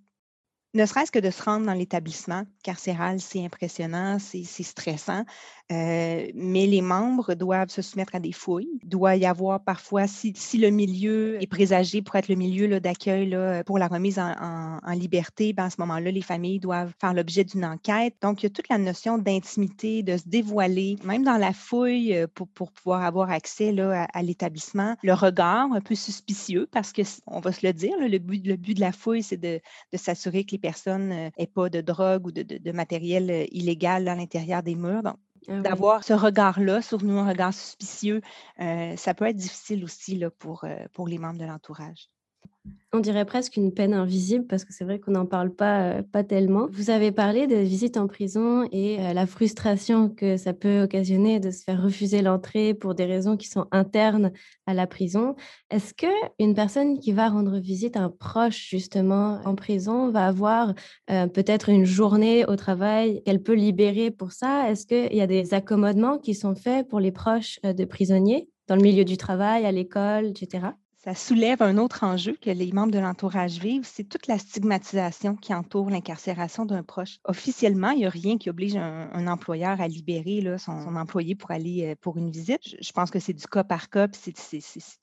Ne 0.75 0.87
serait-ce 0.87 1.12
que 1.12 1.19
de 1.21 1.31
se 1.31 1.43
rendre 1.43 1.67
dans 1.67 1.73
l'établissement 1.73 2.44
carcéral, 2.62 3.21
c'est 3.21 3.44
impressionnant, 3.44 4.19
c'est 4.19 4.44
stressant. 4.44 5.25
Euh, 5.72 6.31
mais 6.34 6.66
les 6.66 6.82
membres 6.82 7.34
doivent 7.34 7.70
se 7.70 7.81
soumettre 7.81 8.14
à 8.14 8.20
des 8.20 8.32
fouilles. 8.32 8.69
Il 8.82 8.88
doit 8.88 9.16
y 9.16 9.25
avoir 9.25 9.64
parfois, 9.64 10.06
si, 10.06 10.34
le 10.58 10.69
milieu 10.69 11.43
est 11.43 11.46
présagé 11.46 12.02
pour 12.02 12.16
être 12.16 12.28
le 12.28 12.34
milieu 12.34 12.81
d'accueil 12.81 13.34
pour 13.64 13.78
la 13.78 13.88
remise 13.88 14.19
en, 14.19 14.78
liberté, 14.93 15.52
ben, 15.52 15.64
à 15.64 15.70
ce 15.70 15.76
moment-là, 15.81 16.11
les 16.11 16.22
familles 16.22 16.61
doivent 16.61 16.93
faire 17.00 17.14
l'objet 17.14 17.44
d'une 17.44 17.64
enquête. 17.64 18.14
Donc, 18.20 18.43
il 18.43 18.46
y 18.46 18.49
a 18.49 18.50
toute 18.50 18.69
la 18.69 18.78
notion 18.78 19.16
d'intimité, 19.16 20.02
de 20.02 20.19
se 20.19 20.28
dévoiler, 20.28 20.96
même 21.03 21.24
dans 21.24 21.39
la 21.39 21.53
fouille, 21.53 22.15
euh, 22.15 22.27
pour, 22.27 22.48
pouvoir 22.70 23.03
avoir 23.03 23.31
accès 23.31 23.74
à, 23.79 24.22
l'établissement. 24.22 24.96
Le 25.03 25.15
regard 25.15 25.72
un 25.72 25.81
peu 25.81 25.94
suspicieux, 25.94 26.69
parce 26.70 26.93
que, 26.93 27.03
on 27.27 27.41
va 27.41 27.53
se 27.53 27.67
le 27.67 27.72
dire, 27.72 27.94
le, 27.98 28.19
but, 28.19 28.43
de 28.43 28.81
la 28.81 28.93
fouille, 28.93 29.22
c'est 29.22 29.36
de, 29.36 29.60
s'assurer 29.94 30.44
que 30.44 30.53
les 30.53 30.58
personnes 30.58 31.08
n'aient 31.08 31.32
euh, 31.41 31.46
pas 31.55 31.70
de 31.70 31.81
drogue 31.81 32.27
ou 32.27 32.32
de, 32.32 32.72
matériel 32.72 33.46
illégal 33.53 34.08
à 34.08 34.15
l'intérieur 34.15 34.62
des 34.62 34.74
murs. 34.74 35.15
Ah 35.48 35.60
d'avoir 35.60 36.05
ce 36.05 36.13
regard-là 36.13 36.82
sur 36.82 37.03
nous, 37.03 37.19
un 37.19 37.29
regard 37.29 37.55
suspicieux, 37.55 38.20
euh, 38.60 38.96
ça 38.96 39.15
peut 39.15 39.27
être 39.27 39.36
difficile 39.36 39.84
aussi 39.84 40.22
pour, 40.39 40.65
euh, 40.65 40.86
pour 40.93 41.08
les 41.08 41.19
membres 41.19 41.39
de 41.39 41.44
l'entourage. 41.46 42.10
On 42.94 43.01
dirait 43.01 43.25
presque 43.25 43.56
une 43.56 43.75
peine 43.75 43.93
invisible 43.93 44.47
parce 44.47 44.65
que 44.65 44.73
c'est 44.73 44.85
vrai 44.85 45.01
qu'on 45.01 45.11
n'en 45.11 45.27
parle 45.27 45.51
pas, 45.51 45.83
euh, 45.83 46.03
pas 46.03 46.23
tellement. 46.23 46.69
Vous 46.71 46.91
avez 46.91 47.11
parlé 47.11 47.49
de 47.49 47.56
visite 47.56 47.97
en 47.97 48.06
prison 48.06 48.69
et 48.71 49.01
euh, 49.01 49.13
la 49.13 49.27
frustration 49.27 50.09
que 50.09 50.37
ça 50.37 50.53
peut 50.53 50.83
occasionner 50.83 51.41
de 51.41 51.51
se 51.51 51.65
faire 51.65 51.83
refuser 51.83 52.23
l'entrée 52.23 52.73
pour 52.73 52.94
des 52.94 53.05
raisons 53.05 53.37
qui 53.37 53.49
sont 53.49 53.67
internes 53.73 54.31
à 54.67 54.75
la 54.75 54.87
prison. 54.87 55.35
Est-ce 55.71 55.93
que 55.93 56.06
une 56.39 56.55
personne 56.55 57.01
qui 57.01 57.11
va 57.11 57.29
rendre 57.29 57.59
visite 57.59 57.97
à 57.97 58.03
un 58.03 58.11
proche 58.11 58.69
justement 58.71 59.41
en 59.44 59.56
prison 59.56 60.13
va 60.13 60.29
avoir 60.29 60.73
euh, 61.11 61.27
peut-être 61.27 61.71
une 61.71 61.85
journée 61.85 62.47
au 62.47 62.55
travail 62.55 63.25
qu'elle 63.25 63.43
peut 63.43 63.55
libérer 63.55 64.13
pour 64.13 64.31
ça? 64.31 64.71
Est-ce 64.71 64.87
qu'il 64.87 65.17
y 65.17 65.21
a 65.21 65.27
des 65.27 65.53
accommodements 65.53 66.19
qui 66.19 66.35
sont 66.35 66.55
faits 66.55 66.87
pour 66.89 67.01
les 67.01 67.11
proches 67.11 67.59
de 67.65 67.85
prisonniers 67.85 68.49
dans 68.69 68.77
le 68.77 68.83
milieu 68.83 69.05
du 69.05 69.17
travail, 69.17 69.67
à 69.67 69.73
l'école, 69.73 70.27
etc 70.27 70.69
ça 71.05 71.15
soulève 71.15 71.61
un 71.61 71.77
autre 71.77 72.03
enjeu 72.03 72.34
que 72.41 72.49
les 72.49 72.73
membres 72.73 72.93
de 72.93 72.99
l'entourage 72.99 73.58
vivent, 73.58 73.84
c'est 73.84 74.05
toute 74.05 74.27
la 74.27 74.39
stigmatisation 74.39 75.37
qui 75.37 75.53
entoure 75.53 75.91
l'incarcération 75.91 76.65
d'un 76.65 76.82
proche. 76.82 77.19
Officiellement, 77.25 77.91
il 77.91 77.99
n'y 77.99 78.06
a 78.06 78.11
rien 78.11 78.39
qui 78.39 78.49
oblige 78.49 78.77
un, 78.77 79.27
employeur 79.27 79.82
à 79.82 79.89
libérer 79.89 80.41
là, 80.41 80.56
son, 80.56 80.96
employé 80.96 81.34
pour 81.34 81.51
aller 81.51 81.93
euh, 81.93 81.94
pour 82.01 82.17
une 82.17 82.31
visite. 82.31 82.61
Je, 82.81 82.93
pense 82.93 83.11
que 83.11 83.19
c'est 83.19 83.34
du 83.34 83.46
cas 83.46 83.65
par 83.65 83.91
cas, 83.91 84.08
c'est 84.13 84.34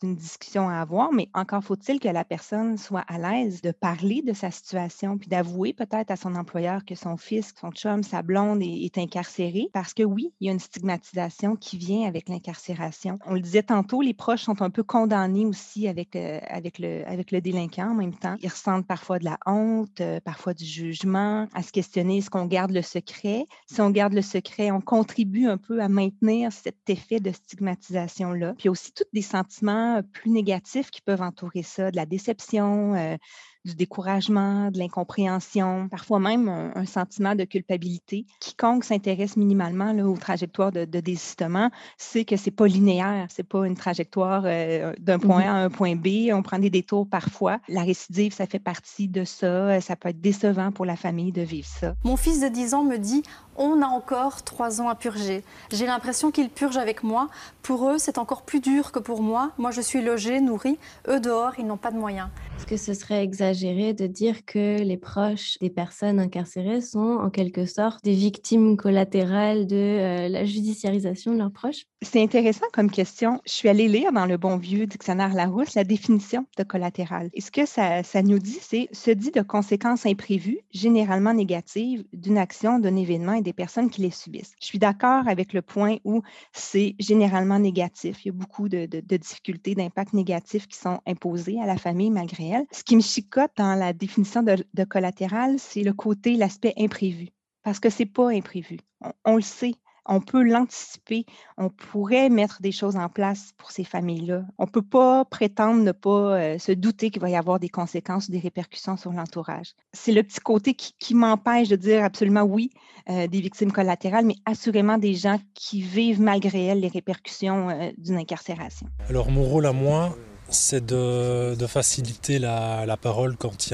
une 0.01 0.15
discussion 0.15 0.69
à 0.69 0.75
avoir, 0.75 1.11
mais 1.11 1.29
encore 1.35 1.63
faut-il 1.63 1.99
que 1.99 2.07
la 2.07 2.23
personne 2.23 2.77
soit 2.77 3.03
à 3.07 3.19
l'aise 3.19 3.61
de 3.61 3.71
parler 3.71 4.23
de 4.23 4.33
sa 4.33 4.49
situation, 4.49 5.19
puis 5.19 5.29
d'avouer 5.29 5.73
peut-être 5.73 6.09
à 6.09 6.15
son 6.15 6.33
employeur 6.33 6.83
que 6.83 6.95
son 6.95 7.17
fils, 7.17 7.53
son 7.59 7.71
chum, 7.71 8.01
sa 8.01 8.23
blonde 8.23 8.63
est, 8.63 8.85
est 8.85 8.97
incarcéré, 8.97 9.69
parce 9.71 9.93
que 9.93 10.03
oui, 10.03 10.33
il 10.39 10.47
y 10.47 10.49
a 10.49 10.53
une 10.53 10.59
stigmatisation 10.59 11.55
qui 11.55 11.77
vient 11.77 12.07
avec 12.07 12.27
l'incarcération. 12.27 13.19
On 13.27 13.33
le 13.33 13.41
disait 13.41 13.63
tantôt, 13.63 14.01
les 14.01 14.15
proches 14.15 14.43
sont 14.43 14.63
un 14.63 14.71
peu 14.71 14.83
condamnés 14.83 15.45
aussi 15.45 15.87
avec, 15.91 16.15
avec, 16.15 16.79
le, 16.79 17.39
délinquant 17.39 17.91
en 17.91 17.95
même 17.95 18.15
temps. 18.15 18.35
Ils 18.41 18.49
ressentent 18.49 18.87
parfois 18.87 19.19
de 19.19 19.25
la 19.25 19.37
honte, 19.45 20.01
parfois 20.23 20.53
du 20.53 20.65
jugement, 20.65 21.47
à 21.53 21.63
se 21.63 21.71
questionner 21.71 22.17
est-ce 22.17 22.29
qu'on 22.29 22.45
garde 22.45 22.71
le 22.71 22.81
secret? 22.81 23.45
Si 23.67 23.81
on 23.81 23.89
garde 23.89 24.13
le 24.13 24.21
secret, 24.21 24.71
on 24.71 24.81
contribue 24.81 25.47
un 25.47 25.57
peu 25.57 25.81
à 25.81 25.89
maintenir 25.89 26.51
cet 26.51 26.89
effet 26.89 27.19
de 27.19 27.31
stigmatisation-là. 27.31 28.55
Puis 28.57 28.69
aussi 28.69 28.91
tous 28.93 29.05
des 29.13 29.21
sentiments 29.21 30.01
plus 30.13 30.31
négatifs 30.31 30.91
qui 30.91 31.01
peuvent 31.01 31.21
entourer 31.21 31.63
ça, 31.63 31.91
de 31.91 31.95
la 31.95 32.05
déception, 32.05 33.17
du 33.65 33.75
découragement, 33.75 34.71
de 34.71 34.79
l'incompréhension, 34.79 35.87
parfois 35.89 36.19
même 36.19 36.49
un, 36.49 36.85
sentiment 36.85 37.35
de 37.35 37.43
culpabilité. 37.43 38.25
Quiconque 38.39 38.83
s'intéresse 38.83 39.37
minimalement 39.37 39.93
là, 39.93 40.05
aux 40.05 40.17
trajectoires 40.17 40.71
de, 40.71 40.85
de 40.85 40.99
désistement 40.99 41.69
sait 41.97 42.25
que 42.25 42.37
c'est 42.37 42.51
pas 42.51 42.67
linéaire, 42.67 43.27
c'est 43.29 43.47
pas 43.47 43.65
une 43.65 43.75
trajectoire 43.75 44.43
euh, 44.45 44.93
d'un 44.99 45.19
point 45.19 45.41
mmh 45.41 45.47
A 45.47 45.51
à 45.51 45.55
un 45.55 45.69
point 45.69 45.95
B. 45.95 46.31
On 46.33 46.41
prend 46.41 46.59
des 46.59 46.69
détours 46.69 47.07
parfois. 47.07 47.59
La 47.67 47.83
récidive, 47.83 48.33
ça 48.33 48.47
fait 48.47 48.59
partie 48.59 49.07
de 49.07 49.23
ça. 49.23 49.79
Ça 49.79 49.95
peut 49.95 50.09
être 50.09 50.21
décevant 50.21 50.71
pour 50.71 50.85
la 50.85 50.95
famille 50.95 51.31
de 51.31 51.41
vivre 51.41 51.67
ça. 51.67 51.95
Mon 52.03 52.17
fils 52.17 52.41
de 52.41 52.47
10 52.47 52.73
ans 52.73 52.83
me 52.83 52.97
dit 52.97 53.23
on 53.57 53.81
a 53.81 53.85
encore 53.85 54.43
trois 54.43 54.81
ans 54.81 54.89
à 54.89 54.95
purger. 54.95 55.43
J'ai 55.71 55.85
l'impression 55.85 56.31
qu'ils 56.31 56.49
purgent 56.49 56.77
avec 56.77 57.03
moi. 57.03 57.27
Pour 57.61 57.89
eux, 57.89 57.97
c'est 57.97 58.17
encore 58.17 58.43
plus 58.43 58.59
dur 58.59 58.91
que 58.91 58.99
pour 58.99 59.21
moi. 59.21 59.51
Moi, 59.57 59.71
je 59.71 59.81
suis 59.81 60.01
logée, 60.01 60.39
nourrie. 60.39 60.79
Eux, 61.07 61.19
dehors, 61.19 61.53
ils 61.59 61.65
n'ont 61.65 61.77
pas 61.77 61.91
de 61.91 61.97
moyens. 61.97 62.29
Est-ce 62.57 62.65
que 62.65 62.77
ce 62.77 62.93
serait 62.93 63.23
exagéré 63.23 63.50
de 63.53 64.07
dire 64.07 64.45
que 64.45 64.81
les 64.81 64.97
proches 64.97 65.57
des 65.59 65.69
personnes 65.69 66.19
incarcérées 66.19 66.81
sont 66.81 67.17
en 67.21 67.29
quelque 67.29 67.65
sorte 67.65 68.03
des 68.03 68.13
victimes 68.13 68.77
collatérales 68.77 69.67
de 69.67 69.75
euh, 69.75 70.29
la 70.29 70.45
judiciarisation 70.45 71.33
de 71.33 71.37
leurs 71.37 71.51
proches? 71.51 71.85
C'est 72.03 72.21
intéressant 72.21 72.65
comme 72.73 72.89
question. 72.89 73.39
Je 73.45 73.51
suis 73.51 73.69
allée 73.69 73.87
lire 73.87 74.11
dans 74.11 74.25
le 74.25 74.35
bon 74.35 74.57
vieux 74.57 74.87
dictionnaire 74.87 75.35
Larousse 75.35 75.75
la 75.75 75.83
définition 75.83 76.47
de 76.57 76.63
collatéral. 76.63 77.29
Et 77.35 77.41
ce 77.41 77.51
que 77.51 77.67
ça, 77.67 78.01
nous 78.23 78.39
dit, 78.39 78.57
c'est 78.59 78.89
se 78.91 79.11
dit 79.11 79.29
de 79.29 79.41
conséquences 79.41 80.07
imprévues, 80.07 80.61
généralement 80.73 81.35
négatives, 81.35 82.03
d'une 82.11 82.39
action, 82.39 82.79
d'un 82.79 82.95
événement 82.95 83.33
et 83.33 83.43
des 83.43 83.53
personnes 83.53 83.91
qui 83.91 84.01
les 84.01 84.09
subissent. 84.09 84.55
Je 84.59 84.65
suis 84.65 84.79
d'accord 84.79 85.27
avec 85.27 85.53
le 85.53 85.61
point 85.61 85.97
où 86.03 86.23
c'est 86.53 86.95
généralement 86.97 87.59
négatif. 87.59 88.25
Il 88.25 88.29
y 88.29 88.31
a 88.31 88.33
beaucoup 88.33 88.67
de, 88.67 88.87
difficultés, 88.87 89.75
d'impacts 89.75 90.13
négatifs 90.13 90.67
qui 90.67 90.79
sont 90.79 91.01
imposés 91.05 91.61
à 91.61 91.67
la 91.67 91.77
famille 91.77 92.09
malgré 92.09 92.47
elle. 92.47 92.65
Ce 92.71 92.83
qui 92.83 92.95
me 92.95 93.01
chicote 93.01 93.51
dans 93.57 93.75
la 93.75 93.93
définition 93.93 94.41
de, 94.41 94.83
collatéral, 94.85 95.59
c'est 95.59 95.83
le 95.83 95.93
côté, 95.93 96.35
l'aspect 96.35 96.73
imprévu. 96.79 97.27
Parce 97.63 97.79
que 97.79 97.91
c'est 97.91 98.07
pas 98.07 98.31
imprévu. 98.31 98.79
on 99.23 99.35
le 99.35 99.43
sait 99.43 99.75
on 100.05 100.19
peut 100.19 100.43
l'anticiper, 100.43 101.25
on 101.57 101.69
pourrait 101.69 102.29
mettre 102.29 102.61
des 102.61 102.71
choses 102.71 102.95
en 102.95 103.09
place 103.09 103.51
pour 103.57 103.71
ces 103.71 103.83
familles-là. 103.83 104.43
On 104.57 104.65
ne 104.65 104.69
peut 104.69 104.81
pas 104.81 105.25
prétendre 105.25 105.83
ne 105.83 105.91
pas 105.91 106.37
euh, 106.37 106.57
se 106.57 106.71
douter 106.71 107.11
qu'il 107.11 107.21
va 107.21 107.29
y 107.29 107.35
avoir 107.35 107.59
des 107.59 107.69
conséquences 107.69 108.27
ou 108.27 108.31
des 108.31 108.39
répercussions 108.39 108.97
sur 108.97 109.11
l'entourage. 109.11 109.73
C'est 109.93 110.11
le 110.11 110.23
petit 110.23 110.39
côté 110.39 110.73
qui, 110.73 111.13
m'empêche 111.13 111.67
de 111.67 111.75
dire 111.75 112.03
absolument 112.03 112.43
oui, 112.43 112.71
euh, 113.09 113.27
des 113.27 113.41
victimes 113.41 113.71
collatérales, 113.71 114.25
mais 114.25 114.35
assurément 114.45 114.97
des 114.97 115.13
gens 115.13 115.39
qui 115.53 115.81
vivent 115.81 116.21
malgré 116.21 116.65
elles 116.65 116.79
les 116.79 116.87
répercussions 116.87 117.69
euh, 117.69 117.91
d'une 117.97 118.17
incarcération. 118.17 118.87
Alors 119.09 119.29
mon 119.29 119.43
rôle 119.43 119.65
à 119.65 119.73
moi, 119.73 120.15
c'est 120.49 120.85
de, 120.85 121.55
faciliter 121.67 122.39
la, 122.39 122.97
parole 123.01 123.37
quand, 123.37 123.73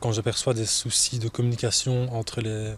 quand 0.00 0.12
j'aperçois 0.12 0.54
des 0.54 0.66
soucis 0.66 1.18
de 1.18 1.28
communication 1.28 2.12
entre 2.12 2.40
les 2.40 2.74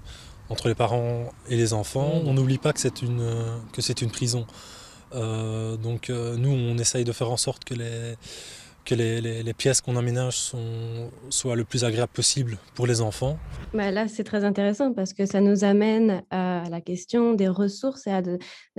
entre 0.51 0.69
les 0.69 0.75
parents 0.75 1.33
et 1.49 1.57
les 1.57 1.73
enfants. 1.73 2.21
Mm. 2.23 2.29
On 2.29 2.35
n'oublie 2.35 2.59
pas 2.59 2.73
que 2.73 2.81
c'est 2.81 3.03
une, 3.03 3.27
que 3.73 3.81
c'est 3.81 4.03
une 4.03 4.11
prison. 4.11 4.47
Euh, 5.15 5.77
donc 5.77 6.11
euh, 6.11 6.37
nous, 6.37 6.51
on 6.51 6.79
essaye 6.79 7.05
de 7.05 7.13
faire 7.13 7.31
en 7.31 7.37
sorte 7.37 7.65
que 7.65 7.75
les, 7.75 8.17
que 8.91 8.97
les, 8.97 9.55
pièces 9.55 9.81
qu'on 9.81 9.97
aménage 9.97 10.53
soient 11.29 11.55
le 11.55 11.65
plus 11.65 11.85
agréables 11.85 12.13
possible 12.13 12.59
pour 12.75 12.87
les 12.87 13.01
enfants. 13.01 13.39
Bah 13.73 13.91
là, 13.93 14.09
c'est 14.09 14.25
très 14.25 14.45
intéressant 14.45 14.93
parce 14.93 15.13
que 15.13 15.27
ça 15.27 15.41
nous 15.41 15.63
amène 15.65 16.25
à 16.31 16.65
la 16.69 16.81
question 16.81 17.35
des 17.35 17.47
ressources 17.47 18.09
et 18.09 18.13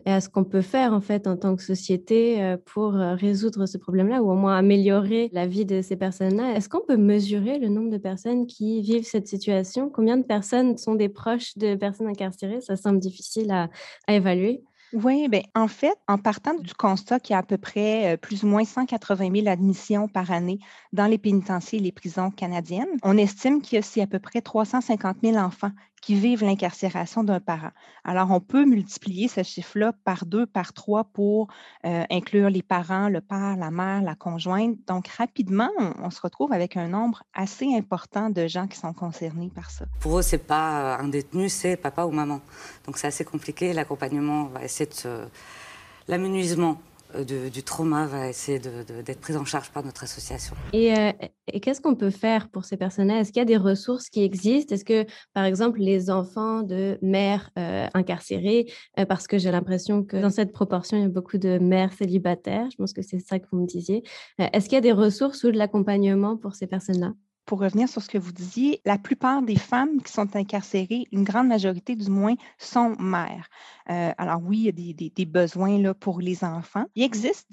à, 0.06 0.22
ce 0.22 0.28
qu'on 0.28 0.44
peut 0.44 0.62
faire 0.62 0.92
en 0.94 1.00
fait 1.02 1.28
en 1.28 1.38
tant 1.38 1.56
que 1.56 1.64
société 1.64 2.44
euh, 2.44 2.58
pour 2.58 2.96
euh, 2.96 3.16
résoudre 3.16 3.66
ce 3.66 3.78
problème-là 3.78 4.22
ou 4.22 4.32
au 4.32 4.36
moins 4.36 4.58
améliorer 4.58 5.30
la 5.32 5.48
vie 5.48 5.66
de 5.66 5.82
ces 5.82 5.96
personnes-là. 5.96 6.56
Est-ce 6.56 6.68
qu'on 6.68 6.86
peut 6.86 6.98
mesurer 6.98 7.58
le 7.58 7.70
nombre 7.70 7.90
de 7.90 7.98
personnes 7.98 8.48
qui 8.48 8.82
vivent 8.82 9.06
cette 9.06 9.28
situation? 9.28 9.90
Combien 9.90 10.18
de 10.18 10.24
personnes 10.24 10.78
sont 10.78 10.96
des 10.96 11.10
proches 11.10 11.58
de 11.58 11.76
personnes 11.76 12.08
incarcérées? 12.08 12.60
Ça 12.62 12.76
semble 12.76 13.00
difficile 13.00 13.52
à 13.52 13.70
évaluer. 14.14 14.62
Oui, 14.94 15.28
bien, 15.30 15.42
en 15.56 15.68
fait, 15.70 15.96
en 16.10 16.18
partant 16.18 16.54
du 16.54 16.74
constat 16.74 17.20
qu'il 17.22 17.34
y 17.34 17.36
a 17.36 17.40
à 17.40 17.44
peu 17.44 17.58
près 17.58 18.18
plus 18.18 18.44
ou 18.44 18.48
moins 18.48 18.66
180 18.66 19.30
000 19.30 19.48
admissions 19.48 20.08
par 20.10 20.32
année 20.32 20.60
dans 20.92 21.06
les 21.08 21.18
pénitenciers 21.18 21.80
et 21.80 21.82
les 21.82 21.92
prisons 21.94 22.30
canadiennes, 22.30 22.90
on 23.04 23.18
estime 23.18 23.62
qu'il 23.62 23.80
y 23.80 24.00
a 24.02 24.04
à 24.04 24.08
peu 24.08 24.20
près 24.20 24.42
350 24.42 25.24
000 25.24 25.38
enfants 25.38 25.72
qui 26.02 26.16
vivent 26.16 26.44
l'incarcération 26.44 27.24
d'un 27.24 27.40
parent. 27.40 27.72
Alors, 28.04 28.32
on 28.32 28.40
peut 28.40 28.66
multiplier 28.66 29.28
ce 29.28 29.44
chiffre-là 29.44 29.94
par 30.04 30.26
deux, 30.26 30.48
par 30.48 30.74
trois 30.74 31.04
pour 31.04 31.48
euh, 31.86 32.04
inclure 32.10 32.50
les 32.50 32.64
parents, 32.64 33.08
le 33.08 33.22
père, 33.22 33.56
la 33.58 33.70
mère, 33.70 34.02
la 34.02 34.16
conjointe. 34.16 34.78
Donc, 34.88 35.08
rapidement, 35.08 35.70
on, 35.78 36.10
se 36.10 36.20
retrouve 36.20 36.52
avec 36.54 36.76
un 36.76 36.88
nombre 36.88 37.24
assez 37.34 37.74
important 37.76 38.30
de 38.32 38.48
gens 38.48 38.68
qui 38.68 38.78
sont 38.78 38.94
concernés 38.94 39.52
par 39.54 39.70
ça. 39.70 39.86
Pour 40.00 40.18
eux, 40.18 40.24
ce 40.24 40.36
n'est 40.36 40.42
pas 40.42 40.98
un 40.98 41.08
détenu, 41.08 41.50
c'est 41.50 41.78
papa 41.78 42.04
ou 42.06 42.12
maman. 42.12 42.42
Donc, 42.86 42.98
c'est 42.98 43.08
assez 43.08 43.24
compliqué. 43.24 43.72
L'accompagnement 43.74 44.46
va 44.46 44.64
essayer 44.64 44.90
de 44.90 44.96
se... 44.96 45.28
L'amenuisement 46.08 46.82
euh, 47.16 47.50
du 47.50 47.64
trauma 47.64 48.06
va 48.06 48.30
essayer 48.30 48.60
d'être 48.60 49.20
pris 49.20 49.36
en 49.36 49.46
charge 49.46 49.72
par 49.72 49.84
notre 49.84 50.04
association. 50.04 50.56
Euh, 50.74 51.12
et, 51.48 51.60
qu'est-ce 51.60 51.82
qu'on 51.82 51.96
peut 51.96 52.10
faire 52.10 52.50
pour 52.50 52.66
ces 52.66 52.78
personnes-là? 52.78 53.20
Est-ce 53.20 53.32
qu'il 53.32 53.40
y 53.40 53.44
a 53.44 53.46
des 53.46 53.58
ressources 53.58 54.10
qui 54.10 54.24
existent? 54.24 54.76
Est-ce 54.76 54.86
que, 54.86 55.06
par 55.34 55.46
exemple, 55.46 55.80
les 55.80 56.10
enfants 56.10 56.62
de 56.62 56.98
mères 57.02 57.50
euh, 57.58 57.88
incarcérées, 57.94 58.68
parce 59.08 59.28
que 59.28 59.38
j'ai 59.38 59.52
l'impression 59.52 60.04
que 60.04 60.18
dans 60.18 60.30
cette 60.30 60.52
proportion, 60.52 60.98
il 60.98 61.04
y 61.04 61.06
a 61.06 61.10
beaucoup 61.10 61.38
de 61.38 61.58
mères 61.60 61.94
célibataires, 61.94 62.68
je 62.72 62.78
pense 62.78 62.94
que 62.94 63.02
c'est 63.02 63.20
ça 63.20 63.40
que 63.40 63.46
vous 63.52 63.60
me 63.60 63.68
disiez, 63.68 64.04
est-ce 64.38 64.66
qu'il 64.66 64.74
y 64.74 64.78
a 64.78 64.82
des 64.82 64.92
ressources 64.92 65.44
ou 65.44 65.52
de 65.52 65.58
l'accompagnement 65.58 66.38
pour 66.38 66.56
ces 66.56 66.68
personnes-là? 66.68 67.14
Pour 67.52 67.60
revenir 67.60 67.90
sur 67.90 68.02
ce 68.02 68.08
que 68.08 68.18
vous 68.18 68.32
disiez, 68.32 68.80
la 68.86 68.98
plupart 68.98 69.42
des 69.42 69.58
femmes 69.58 70.02
qui 70.02 70.14
sont 70.14 70.38
incarcérées, 70.38 71.04
une 71.12 71.26
grande 71.26 71.50
majorité 71.50 71.98
du 71.98 72.10
moins, 72.10 72.36
sont 72.58 72.96
mères. 72.98 73.50
Euh, 73.90 74.12
alors 74.18 74.40
oui, 74.42 74.60
il 74.60 74.88
y 74.88 74.92
a 74.92 75.10
des, 75.10 75.26
besoins 75.26 75.78
là, 75.78 75.94
pour 75.94 76.22
les 76.22 76.46
enfants. 76.46 76.86
Il 76.96 77.04
existe 77.04 77.50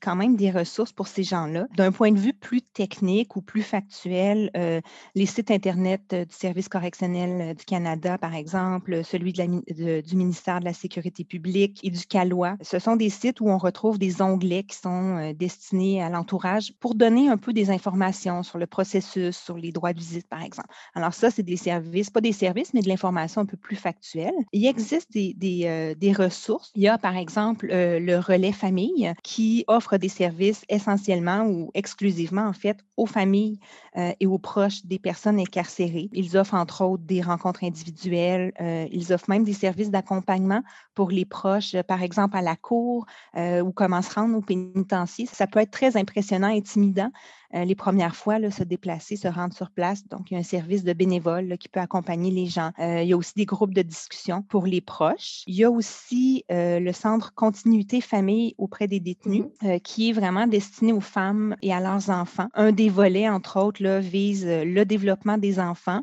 quand 0.00 0.16
même 0.16 0.36
des 0.36 0.50
ressources 0.50 0.92
pour 0.92 1.06
ces 1.06 1.22
gens-là. 1.22 1.66
D'un 1.76 1.92
point 1.92 2.12
de 2.12 2.18
vue 2.18 2.32
plus 2.32 2.62
technique 2.62 3.36
ou 3.36 3.42
plus 3.42 3.62
factuel, 3.62 4.50
euh, 4.56 4.80
les 5.14 5.26
sites 5.26 5.50
Internet 5.50 6.12
euh, 6.12 6.24
du 6.24 6.34
Service 6.34 6.68
correctionnel 6.68 7.54
du 7.54 7.64
Canada, 7.64 8.16
par 8.16 8.34
exemple, 8.34 9.04
celui 9.04 9.32
du 9.32 10.16
ministère 10.16 10.60
de 10.60 10.64
la 10.64 10.72
Sécurité 10.72 11.24
publique 11.24 11.80
et 11.82 11.90
du 11.90 12.06
CALOA, 12.06 12.56
ce 12.62 12.78
sont 12.78 12.96
des 12.96 13.10
sites 13.10 13.40
où 13.40 13.48
on 13.48 13.58
retrouve 13.58 13.98
des 13.98 14.22
onglets 14.22 14.64
qui 14.64 14.76
sont 14.76 15.32
destinés 15.36 16.02
à 16.02 16.08
l'entourage 16.08 16.72
pour 16.80 16.94
donner 16.94 17.28
un 17.28 17.36
peu 17.36 17.52
des 17.52 17.70
informations 17.70 18.42
sur 18.42 18.58
le 18.58 18.66
processus, 18.66 19.25
sur 19.30 19.56
les 19.56 19.72
droits 19.72 19.92
de 19.92 19.98
visite, 19.98 20.28
par 20.28 20.42
exemple. 20.42 20.68
Alors 20.94 21.14
ça, 21.14 21.30
c'est 21.30 21.42
des 21.42 21.56
services, 21.56 22.10
pas 22.10 22.20
des 22.20 22.32
services, 22.32 22.74
mais 22.74 22.82
de 22.82 22.88
l'information 22.88 23.40
un 23.40 23.46
peu 23.46 23.56
plus 23.56 23.76
factuelle. 23.76 24.34
Il 24.52 24.66
existe 24.66 25.12
des 25.12 25.34
euh, 25.66 25.94
des, 25.94 26.12
ressources. 26.12 26.72
Il 26.74 26.82
y 26.82 26.88
a 26.88 26.98
par 26.98 27.16
exemple 27.16 27.68
euh, 27.70 27.98
le 27.98 28.18
relais 28.18 28.52
famille 28.52 29.12
qui 29.22 29.64
offre 29.66 29.96
des 29.96 30.08
services 30.08 30.64
essentiellement 30.68 31.46
ou 31.46 31.70
exclusivement 31.74 32.46
en 32.46 32.52
fait 32.52 32.78
aux 32.96 33.06
familles 33.06 33.58
euh, 33.96 34.12
et 34.20 34.26
aux 34.26 34.38
proches 34.38 34.84
des 34.84 34.98
personnes 34.98 35.38
incarcérées. 35.38 36.08
Ils 36.12 36.36
offrent 36.36 36.54
entre 36.54 36.84
autres 36.84 37.04
des 37.04 37.22
rencontres 37.22 37.64
individuelles. 37.64 38.52
ils 38.92 39.12
offrent 39.12 39.30
même 39.30 39.44
des 39.44 39.52
services 39.52 39.90
d'accompagnement 39.90 40.62
pour 40.94 41.10
les 41.10 41.24
proches, 41.24 41.76
par 41.82 42.02
exemple 42.02 42.36
à 42.36 42.42
la 42.42 42.56
cour 42.56 43.06
ou 43.36 43.72
comment 43.72 44.02
se 44.02 44.14
rendre 44.14 44.36
au 44.36 44.40
pénitencier. 44.40 45.26
Ça 45.26 45.46
peut 45.46 45.60
être 45.60 45.70
très 45.70 45.96
impressionnant, 45.96 46.48
intimidant 46.48 47.10
euh, 47.54 47.64
les 47.64 47.74
premières 47.74 48.16
fois, 48.16 48.38
là, 48.38 48.50
se 48.50 48.64
déplacer, 48.64 49.16
se 49.16 49.28
rendre 49.28 49.54
sur 49.54 49.70
place. 49.70 50.06
Donc, 50.08 50.30
il 50.30 50.34
y 50.34 50.36
a 50.36 50.40
un 50.40 50.44
service 50.44 50.84
de 50.84 50.92
bénévoles 50.92 51.56
qui 51.58 51.68
peut 51.68 51.80
accompagner 51.80 52.30
les 52.30 52.46
gens. 52.46 52.70
Euh, 52.78 53.02
il 53.02 53.08
y 53.08 53.12
a 53.12 53.16
aussi 53.16 53.34
des 53.36 53.46
groupes 53.46 53.74
de 53.74 53.82
discussion 53.82 54.42
pour 54.42 54.66
les 54.66 54.80
proches. 54.80 55.42
Il 55.46 55.54
y 55.54 55.64
a 55.64 55.70
aussi 55.70 56.44
euh, 56.50 56.80
le 56.80 56.92
centre 56.92 57.34
continuité 57.34 58.00
famille 58.00 58.54
auprès 58.58 58.88
des 58.88 59.00
détenus, 59.00 59.44
mmh 59.62 59.76
qui 59.82 60.10
est 60.10 60.12
vraiment 60.12 60.46
destiné 60.46 60.92
aux 60.92 61.00
femmes 61.00 61.56
et 61.62 61.72
à 61.72 61.80
leurs 61.80 62.10
enfants. 62.10 62.48
Un 62.54 62.72
des 62.72 62.88
volets, 62.88 63.28
entre 63.28 63.60
autres, 63.60 63.82
là, 63.82 64.00
vise 64.00 64.46
le 64.46 64.84
développement 64.84 65.38
des 65.38 65.58
enfants, 65.58 66.02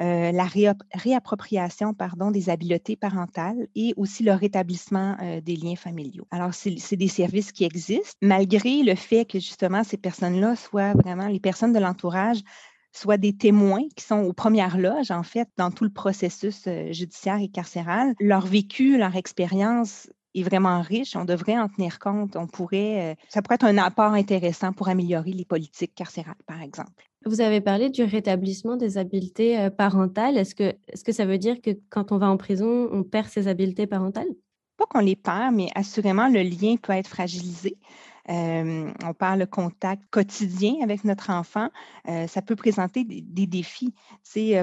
euh, 0.00 0.32
la 0.32 0.48
réappropriation 0.94 1.92
pardon, 1.92 2.30
des 2.30 2.48
habiletés 2.48 2.96
parentales 2.96 3.68
et 3.74 3.92
aussi 3.98 4.22
le 4.22 4.32
rétablissement 4.32 5.16
euh, 5.20 5.42
des 5.42 5.54
liens 5.54 5.76
familiaux. 5.76 6.26
Alors, 6.30 6.54
c'est 6.54 6.96
des 6.96 7.08
services 7.08 7.52
qui 7.52 7.64
existent, 7.64 8.16
malgré 8.22 8.82
le 8.82 8.94
fait 8.94 9.26
que 9.26 9.38
justement 9.38 9.84
ces 9.84 9.98
personnes-là 9.98 10.56
soient 10.56 10.94
vraiment 10.94 11.28
les 11.28 11.40
personnes 11.40 11.74
de 11.74 11.78
l'entourage 11.78 12.40
soient 12.94 13.16
des 13.16 13.34
témoins 13.34 13.84
qui 13.96 14.04
sont 14.04 14.20
aux 14.20 14.34
premières 14.34 14.76
loges, 14.76 15.10
en 15.10 15.22
fait, 15.22 15.48
dans 15.56 15.70
tout 15.70 15.84
le 15.84 15.90
processus 15.90 16.66
euh, 16.66 16.92
judiciaire 16.92 17.38
et 17.40 17.48
carcéral. 17.48 18.14
Leur 18.20 18.46
vécu, 18.46 18.98
leur 18.98 19.16
expérience 19.16 20.10
est 20.34 20.42
vraiment 20.42 20.82
riche. 20.82 21.16
On 21.16 21.24
devrait 21.24 21.58
en 21.58 21.68
tenir 21.68 21.98
compte. 21.98 22.36
On 22.36 22.46
pourrait, 22.46 23.16
ça 23.28 23.40
pourrait 23.40 23.54
être 23.56 23.64
un 23.64 23.78
apport 23.78 24.12
intéressant 24.12 24.72
pour 24.72 24.88
améliorer 24.88 25.32
les 25.32 25.46
politiques 25.46 25.94
carcérales, 25.94 26.34
par 26.46 26.60
exemple. 26.60 27.11
Vous 27.24 27.40
avez 27.40 27.60
parlé 27.60 27.90
du 27.90 28.02
rétablissement 28.02 28.76
des 28.76 28.98
habiletés 28.98 29.68
parentales. 29.70 30.36
Est-ce 30.36 30.54
que, 30.54 30.74
est-ce 30.88 31.04
que 31.04 31.12
ça 31.12 31.24
veut 31.24 31.38
dire 31.38 31.60
que 31.60 31.70
quand 31.88 32.12
on 32.12 32.18
va 32.18 32.28
en 32.28 32.36
prison, 32.36 32.88
on 32.92 33.02
perd 33.02 33.28
ses 33.28 33.48
habiletés 33.48 33.86
parentales? 33.86 34.28
Pas 34.76 34.86
qu'on 34.86 35.00
les 35.00 35.16
perd, 35.16 35.54
mais 35.54 35.68
assurément, 35.74 36.28
le 36.28 36.42
lien 36.42 36.76
peut 36.76 36.92
être 36.92 37.08
fragilisé. 37.08 37.76
On 38.28 39.14
parle 39.18 39.40
de 39.40 39.44
contact 39.44 40.02
quotidien 40.10 40.74
avec 40.82 41.04
notre 41.04 41.30
enfant. 41.30 41.68
Ça 42.06 42.42
peut 42.42 42.56
présenter 42.56 43.04
des, 43.04 43.46
défis. 43.46 43.94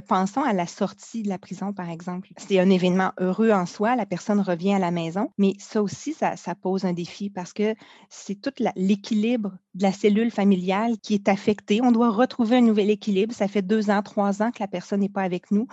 Pensons 0.08 0.44
à 0.44 0.54
la 0.54 0.68
sortie 0.68 1.24
de 1.24 1.30
la 1.30 1.38
prison, 1.38 1.74
par 1.74 1.90
exemple. 1.90 2.30
C'est 2.38 2.60
un 2.60 2.70
événement 2.70 3.12
heureux 3.20 3.52
en 3.52 3.66
soi, 3.66 3.96
la 3.96 4.06
personne 4.06 4.40
revient 4.40 4.74
à 4.74 4.80
la 4.80 4.92
maison, 4.92 5.32
mais 5.38 5.54
ça 5.60 5.82
aussi, 5.82 6.14
ça, 6.14 6.36
pose 6.62 6.86
un 6.86 6.94
défi 6.94 7.30
parce 7.30 7.54
que 7.54 7.76
c'est 8.10 8.36
tout 8.36 8.54
l'équilibre 8.76 9.54
de 9.76 9.84
la 9.84 9.92
cellule 9.92 10.32
familiale 10.32 10.98
qui 11.00 11.14
est 11.14 11.28
affecté. 11.28 11.82
On 11.84 11.92
doit 11.92 12.10
retrouver 12.10 12.58
un 12.58 12.62
nouvel 12.62 12.90
équilibre. 12.90 13.34
Ça 13.34 13.48
fait 13.48 13.62
deux 13.62 13.90
ans, 13.90 14.02
trois 14.02 14.42
ans 14.42 14.52
que 14.52 14.60
la 14.60 14.68
personne 14.68 15.02
n'est 15.02 15.10
pas 15.10 15.24
avec 15.24 15.52
nous 15.52 15.68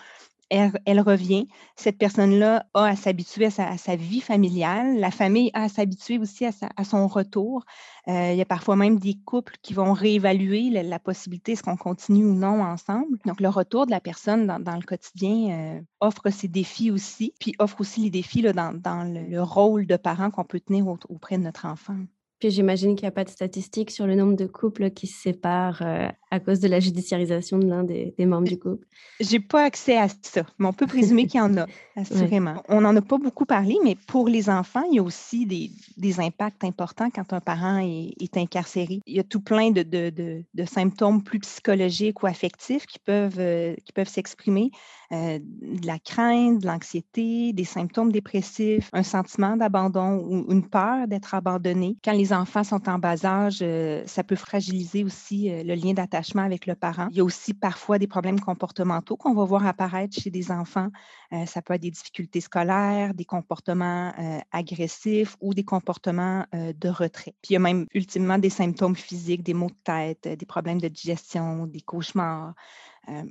elle, 0.50 1.00
revient. 1.00 1.48
Cette 1.74 1.98
personne-là 1.98 2.66
a 2.74 2.84
à 2.84 2.96
s'habituer 2.96 3.46
à, 3.46 3.78
sa, 3.78 3.96
vie 3.96 4.20
familiale. 4.20 4.98
La 4.98 5.10
famille 5.10 5.50
a 5.54 5.64
à 5.64 5.68
s'habituer 5.68 6.18
aussi 6.18 6.46
à, 6.46 6.84
son 6.84 7.06
retour. 7.08 7.64
Euh, 8.08 8.32
il 8.32 8.38
y 8.38 8.42
a 8.42 8.46
parfois 8.46 8.76
même 8.76 8.98
des 8.98 9.14
couples 9.14 9.56
qui 9.62 9.74
vont 9.74 9.92
réévaluer 9.92 10.70
la, 10.70 10.98
possibilité, 10.98 11.52
est-ce 11.52 11.62
qu'on 11.62 11.76
continue 11.76 12.24
ou 12.24 12.34
non 12.34 12.62
ensemble. 12.62 13.18
Donc, 13.24 13.40
le 13.40 13.48
retour 13.48 13.86
de 13.86 13.90
la 13.90 14.00
personne 14.00 14.46
dans, 14.46 14.76
le 14.76 14.82
quotidien 14.82 15.50
euh, 15.50 15.80
offre 16.00 16.30
ses 16.30 16.48
défis 16.48 16.90
aussi, 16.90 17.34
puis 17.40 17.54
offre 17.58 17.80
aussi 17.80 18.00
les 18.00 18.10
défis 18.10 18.42
dans, 18.42 19.04
le, 19.04 19.42
rôle 19.42 19.86
de 19.86 19.96
parent 19.96 20.30
qu'on 20.30 20.44
peut 20.44 20.60
tenir 20.60 20.86
auprès 21.08 21.38
de 21.38 21.42
notre 21.42 21.66
enfant. 21.66 21.96
Puis 22.38 22.50
j'imagine 22.50 22.96
qu'il 22.96 23.04
n'y 23.04 23.08
a 23.08 23.12
pas 23.12 23.24
de 23.24 23.30
statistiques 23.30 23.90
sur 23.90 24.06
le 24.06 24.14
nombre 24.14 24.36
de 24.36 24.46
couples 24.46 24.90
qui 24.90 25.06
se 25.06 25.20
séparent 25.20 25.80
euh, 25.82 26.08
à 26.30 26.40
cause 26.40 26.60
de 26.60 26.68
la 26.68 26.80
judiciarisation 26.80 27.58
de 27.58 27.66
l'un 27.66 27.82
des, 27.82 28.14
membres 28.18 28.48
du 28.48 28.58
couple? 28.58 28.86
J'ai 29.20 29.40
pas 29.40 29.64
accès 29.64 29.96
à 29.96 30.08
ça, 30.08 30.42
mais 30.58 30.66
on 30.66 30.72
peut 30.72 30.86
présumer 30.86 31.26
qu'il 31.26 31.38
y 31.38 31.42
en 31.42 31.56
a, 31.56 31.66
assurément. 31.96 32.62
On 32.68 32.82
n'en 32.82 32.94
a 32.94 33.00
pas 33.00 33.16
beaucoup 33.16 33.46
parlé, 33.46 33.76
mais 33.82 33.96
pour 34.06 34.28
les 34.28 34.50
enfants, 34.50 34.84
il 34.90 34.96
y 34.96 34.98
a 34.98 35.02
aussi 35.02 35.46
des, 35.46 36.20
impacts 36.20 36.64
importants 36.64 37.10
quand 37.10 37.32
un 37.32 37.40
parent 37.40 37.78
est, 37.78 38.36
incarcéré. 38.36 39.00
Il 39.06 39.16
y 39.16 39.20
a 39.20 39.24
tout 39.24 39.40
plein 39.40 39.70
de, 39.70 39.82
de, 39.82 40.64
symptômes 40.64 41.22
plus 41.22 41.38
psychologiques 41.38 42.22
ou 42.22 42.26
affectifs 42.26 42.86
qui 42.86 42.98
peuvent, 42.98 43.38
euh, 43.38 43.74
qui 43.84 43.92
peuvent 43.92 44.08
s'exprimer. 44.08 44.70
Euh, 45.12 45.38
de 45.40 45.86
la 45.86 46.00
crainte, 46.00 46.62
de 46.62 46.66
l'anxiété, 46.66 47.52
des 47.52 47.64
symptômes 47.64 48.10
dépressifs, 48.10 48.90
un 48.92 49.04
sentiment 49.04 49.56
d'abandon 49.56 50.16
ou 50.18 50.52
une 50.52 50.68
peur 50.68 51.06
d'être 51.06 51.34
abandonné. 51.34 51.96
Quand 52.04 52.12
les 52.12 52.25
enfants 52.32 52.64
sont 52.64 52.88
en 52.88 52.98
bas 52.98 53.24
âge, 53.24 53.58
euh, 53.62 54.02
ça 54.06 54.24
peut 54.24 54.36
fragiliser 54.36 55.04
aussi 55.04 55.48
le 55.48 55.74
lien 55.74 55.92
d'attachement 55.92 56.42
avec 56.42 56.66
le 56.66 56.74
parent. 56.74 57.08
Il 57.10 57.16
y 57.16 57.20
a 57.20 57.24
aussi 57.24 57.54
parfois 57.54 57.98
des 57.98 58.06
problèmes 58.06 58.40
comportementaux 58.40 59.16
qu'on 59.16 59.34
va 59.34 59.44
voir 59.44 59.66
apparaître 59.66 60.18
chez 60.18 60.30
des 60.30 60.50
enfants. 60.50 60.88
Euh, 61.32 61.46
ça 61.46 61.62
peut 61.62 61.74
être 61.74 61.82
des 61.82 61.90
difficultés 61.90 62.40
scolaires, 62.40 63.14
des 63.14 63.24
comportements 63.24 64.12
euh, 64.18 64.38
agressifs 64.52 65.36
ou 65.40 65.54
des 65.54 65.64
comportements 65.64 66.44
euh, 66.54 66.72
de 66.72 66.88
retrait. 66.88 67.34
Puis 67.42 67.50
il 67.50 67.52
y 67.54 67.56
a 67.56 67.60
même 67.60 67.86
ultimement 67.94 68.38
des 68.38 68.50
symptômes 68.50 68.96
physiques, 68.96 69.42
des 69.42 69.54
maux 69.54 69.70
de 69.70 69.76
tête, 69.84 70.28
des 70.28 70.46
problèmes 70.46 70.80
de 70.80 70.88
digestion, 70.88 71.66
des 71.66 71.80
cauchemars. 71.80 72.54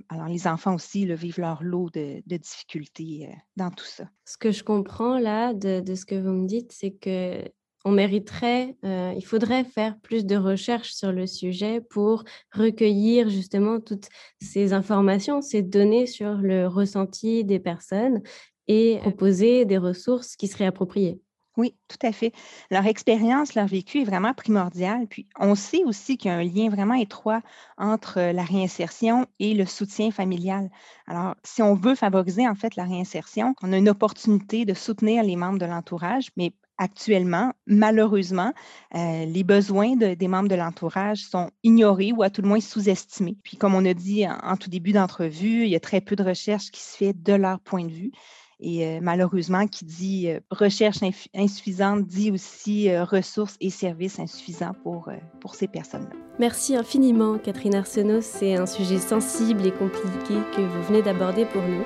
alors, 0.10 0.28
les 0.28 0.48
enfants 0.48 0.76
aussi 0.76 1.06
vivent 1.06 1.40
leur 1.40 1.62
lot 1.62 1.90
de, 1.90 2.22
difficultés 2.26 3.30
dans 3.56 3.72
tout 3.72 3.86
ça. 3.86 4.06
Ce 4.26 4.38
que 4.38 4.52
je 4.52 4.64
comprends 4.64 5.20
là 5.20 5.54
de 5.54 5.96
ce 5.96 6.06
que 6.06 6.16
vous 6.16 6.32
me 6.32 6.48
dites, 6.48 6.72
c'est 6.72 6.92
que 6.92 7.44
on 7.86 7.92
mériterait, 7.92 8.76
euh, 8.84 9.14
il 9.16 9.24
faudrait 9.24 9.64
faire 9.64 9.98
plus 10.00 10.26
de 10.26 10.36
recherches 10.36 10.94
sur 10.94 11.12
le 11.12 11.28
sujet 11.28 11.82
pour 11.82 12.24
recueillir 12.52 13.30
justement 13.30 13.80
toutes 13.80 14.10
ces 14.42 14.74
informations, 14.74 15.42
ces 15.42 15.62
données 15.62 16.08
sur 16.08 16.34
le 16.34 16.68
ressenti 16.68 17.46
des 17.46 17.60
personnes 17.60 18.22
et 18.68 18.98
proposer 19.02 19.66
des 19.66 19.78
ressources 19.78 20.36
qui 20.36 20.48
seraient 20.48 20.66
appropriées. 20.66 21.22
Oui, 21.58 21.74
tout 21.88 22.06
à 22.06 22.12
fait. 22.12 22.34
Leur 22.70 22.86
expérience, 22.86 23.56
leur 23.56 23.68
vécu 23.68 24.02
est 24.02 24.06
vraiment 24.06 24.34
primordial. 24.34 25.08
Puis 25.08 25.28
on 25.40 25.56
sait 25.56 25.84
aussi 25.86 26.18
qu'il 26.18 26.30
y 26.30 26.34
a 26.34 26.38
un 26.38 26.44
lien 26.44 26.70
vraiment 26.70 26.96
étroit 26.96 27.42
entre 27.78 28.20
la 28.20 28.44
réinsertion 28.44 29.26
et 29.40 29.54
le 29.54 29.66
soutien 29.66 30.12
familial. 30.12 30.70
Alors, 31.08 31.36
si 31.44 31.62
on 31.62 31.74
veut 31.74 31.96
favoriser 31.96 32.48
en 32.48 32.56
fait 32.56 32.76
la 32.76 32.84
réinsertion, 32.84 33.56
on 33.62 33.72
a 33.72 33.78
une 33.78 33.90
opportunité 33.90 34.66
de 34.66 34.74
soutenir 34.74 35.24
les 35.24 35.38
membres 35.38 35.60
de 35.60 35.66
l'entourage, 35.66 36.30
mais 36.36 36.52
actuellement, 36.78 37.54
malheureusement, 37.68 38.54
euh, 38.96 39.26
les 39.26 39.44
besoins 39.44 39.96
des 39.96 40.28
membres 40.28 40.50
de 40.50 40.56
l'entourage 40.56 41.20
sont 41.20 41.50
ignorés 41.64 42.12
ou 42.12 42.24
à 42.24 42.30
tout 42.30 42.42
le 42.42 42.48
moins 42.48 42.60
sous-estimés. 42.60 43.38
Puis, 43.44 43.58
comme 43.58 43.76
on 43.76 43.86
a 43.86 43.94
dit 43.94 44.28
en, 44.28 44.58
tout 44.58 44.70
début 44.70 44.92
d'entrevue, 44.92 45.64
il 45.64 45.70
y 45.70 45.76
a 45.76 45.80
très 45.80 46.02
peu 46.02 46.16
de 46.16 46.24
recherche 46.24 46.72
qui 46.72 46.82
se 46.82 46.98
fait 46.98 47.14
de 47.14 47.34
leur 47.34 47.60
point 47.62 47.86
de 47.86 47.92
vue. 47.92 48.12
Et 48.60 48.86
euh, 48.86 49.00
malheureusement, 49.02 49.68
qui 49.68 49.86
dit 49.86 50.30
euh, 50.30 50.40
recherche 50.50 51.00
insuffisante 51.36 52.06
dit 52.06 52.32
aussi 52.32 52.96
ressources 52.98 53.58
et 53.60 53.70
services 53.70 54.20
insuffisants 54.20 54.74
pour, 54.84 55.10
pour 55.42 55.56
ces 55.56 55.68
personnes-là. 55.68 56.16
Merci 56.40 56.76
infiniment, 56.76 57.38
Catherine 57.38 57.76
Arsenault. 57.76 58.22
C'est 58.22 58.56
un 58.56 58.66
sujet 58.66 59.00
sensible 59.00 59.66
et 59.66 59.72
compliqué 59.72 60.36
que 60.56 60.62
vous 60.62 60.84
venez 60.84 61.02
d'aborder 61.02 61.46
pour 61.46 61.62
nous. 61.62 61.84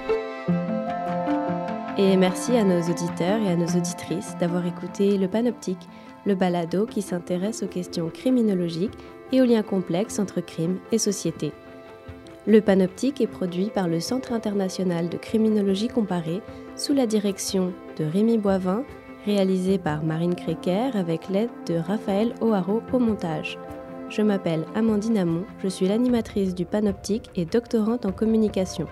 Et 1.97 2.15
merci 2.15 2.55
à 2.55 2.63
nos 2.63 2.81
auditeurs 2.81 3.41
et 3.41 3.49
à 3.49 3.55
nos 3.55 3.67
auditrices 3.67 4.35
d'avoir 4.39 4.65
écouté 4.65 5.17
Le 5.17 5.27
Panoptique, 5.27 5.89
le 6.25 6.33
balado 6.33 6.85
qui 6.85 7.01
s'intéresse 7.01 7.61
aux 7.61 7.67
questions 7.67 8.09
criminologiques 8.09 8.97
et 9.31 9.41
aux 9.41 9.45
liens 9.45 9.63
complexes 9.63 10.19
entre 10.19 10.39
crime 10.39 10.79
et 10.91 10.97
société. 10.97 11.51
Le 12.47 12.61
Panoptique 12.61 13.21
est 13.21 13.27
produit 13.27 13.69
par 13.69 13.87
le 13.87 13.99
Centre 13.99 14.33
international 14.33 15.09
de 15.09 15.17
criminologie 15.17 15.89
comparée 15.89 16.41
sous 16.75 16.93
la 16.93 17.05
direction 17.05 17.73
de 17.97 18.05
Rémi 18.05 18.37
Boivin, 18.37 18.83
réalisé 19.25 19.77
par 19.77 20.03
Marine 20.03 20.35
Créquer 20.35 20.89
avec 20.93 21.29
l'aide 21.29 21.49
de 21.67 21.75
Raphaël 21.75 22.33
O'Haraud 22.41 22.81
au 22.93 22.99
montage. 22.99 23.59
Je 24.09 24.21
m'appelle 24.21 24.65
Amandine 24.73 25.17
Amon, 25.17 25.43
je 25.61 25.67
suis 25.67 25.87
l'animatrice 25.87 26.55
du 26.55 26.65
Panoptique 26.65 27.29
et 27.35 27.45
doctorante 27.45 28.05
en 28.05 28.11
communication. 28.11 28.87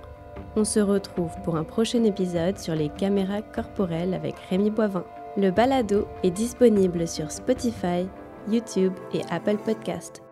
On 0.56 0.64
se 0.64 0.80
retrouve 0.80 1.32
pour 1.44 1.56
un 1.56 1.64
prochain 1.64 2.04
épisode 2.04 2.58
sur 2.60 2.76
les 2.76 2.90
caméras 2.90 3.42
corporelles 3.42 4.14
avec 4.14 4.36
Rémi 4.50 4.70
Boivin. 4.70 5.06
Le 5.38 5.52
balado 5.52 6.08
est 6.24 6.32
disponible 6.32 7.08
sur 7.08 7.32
Spotify, 7.32 8.08
YouTube 8.50 8.94
et 9.14 9.22
Apple 9.30 9.58
Podcast. 9.58 10.27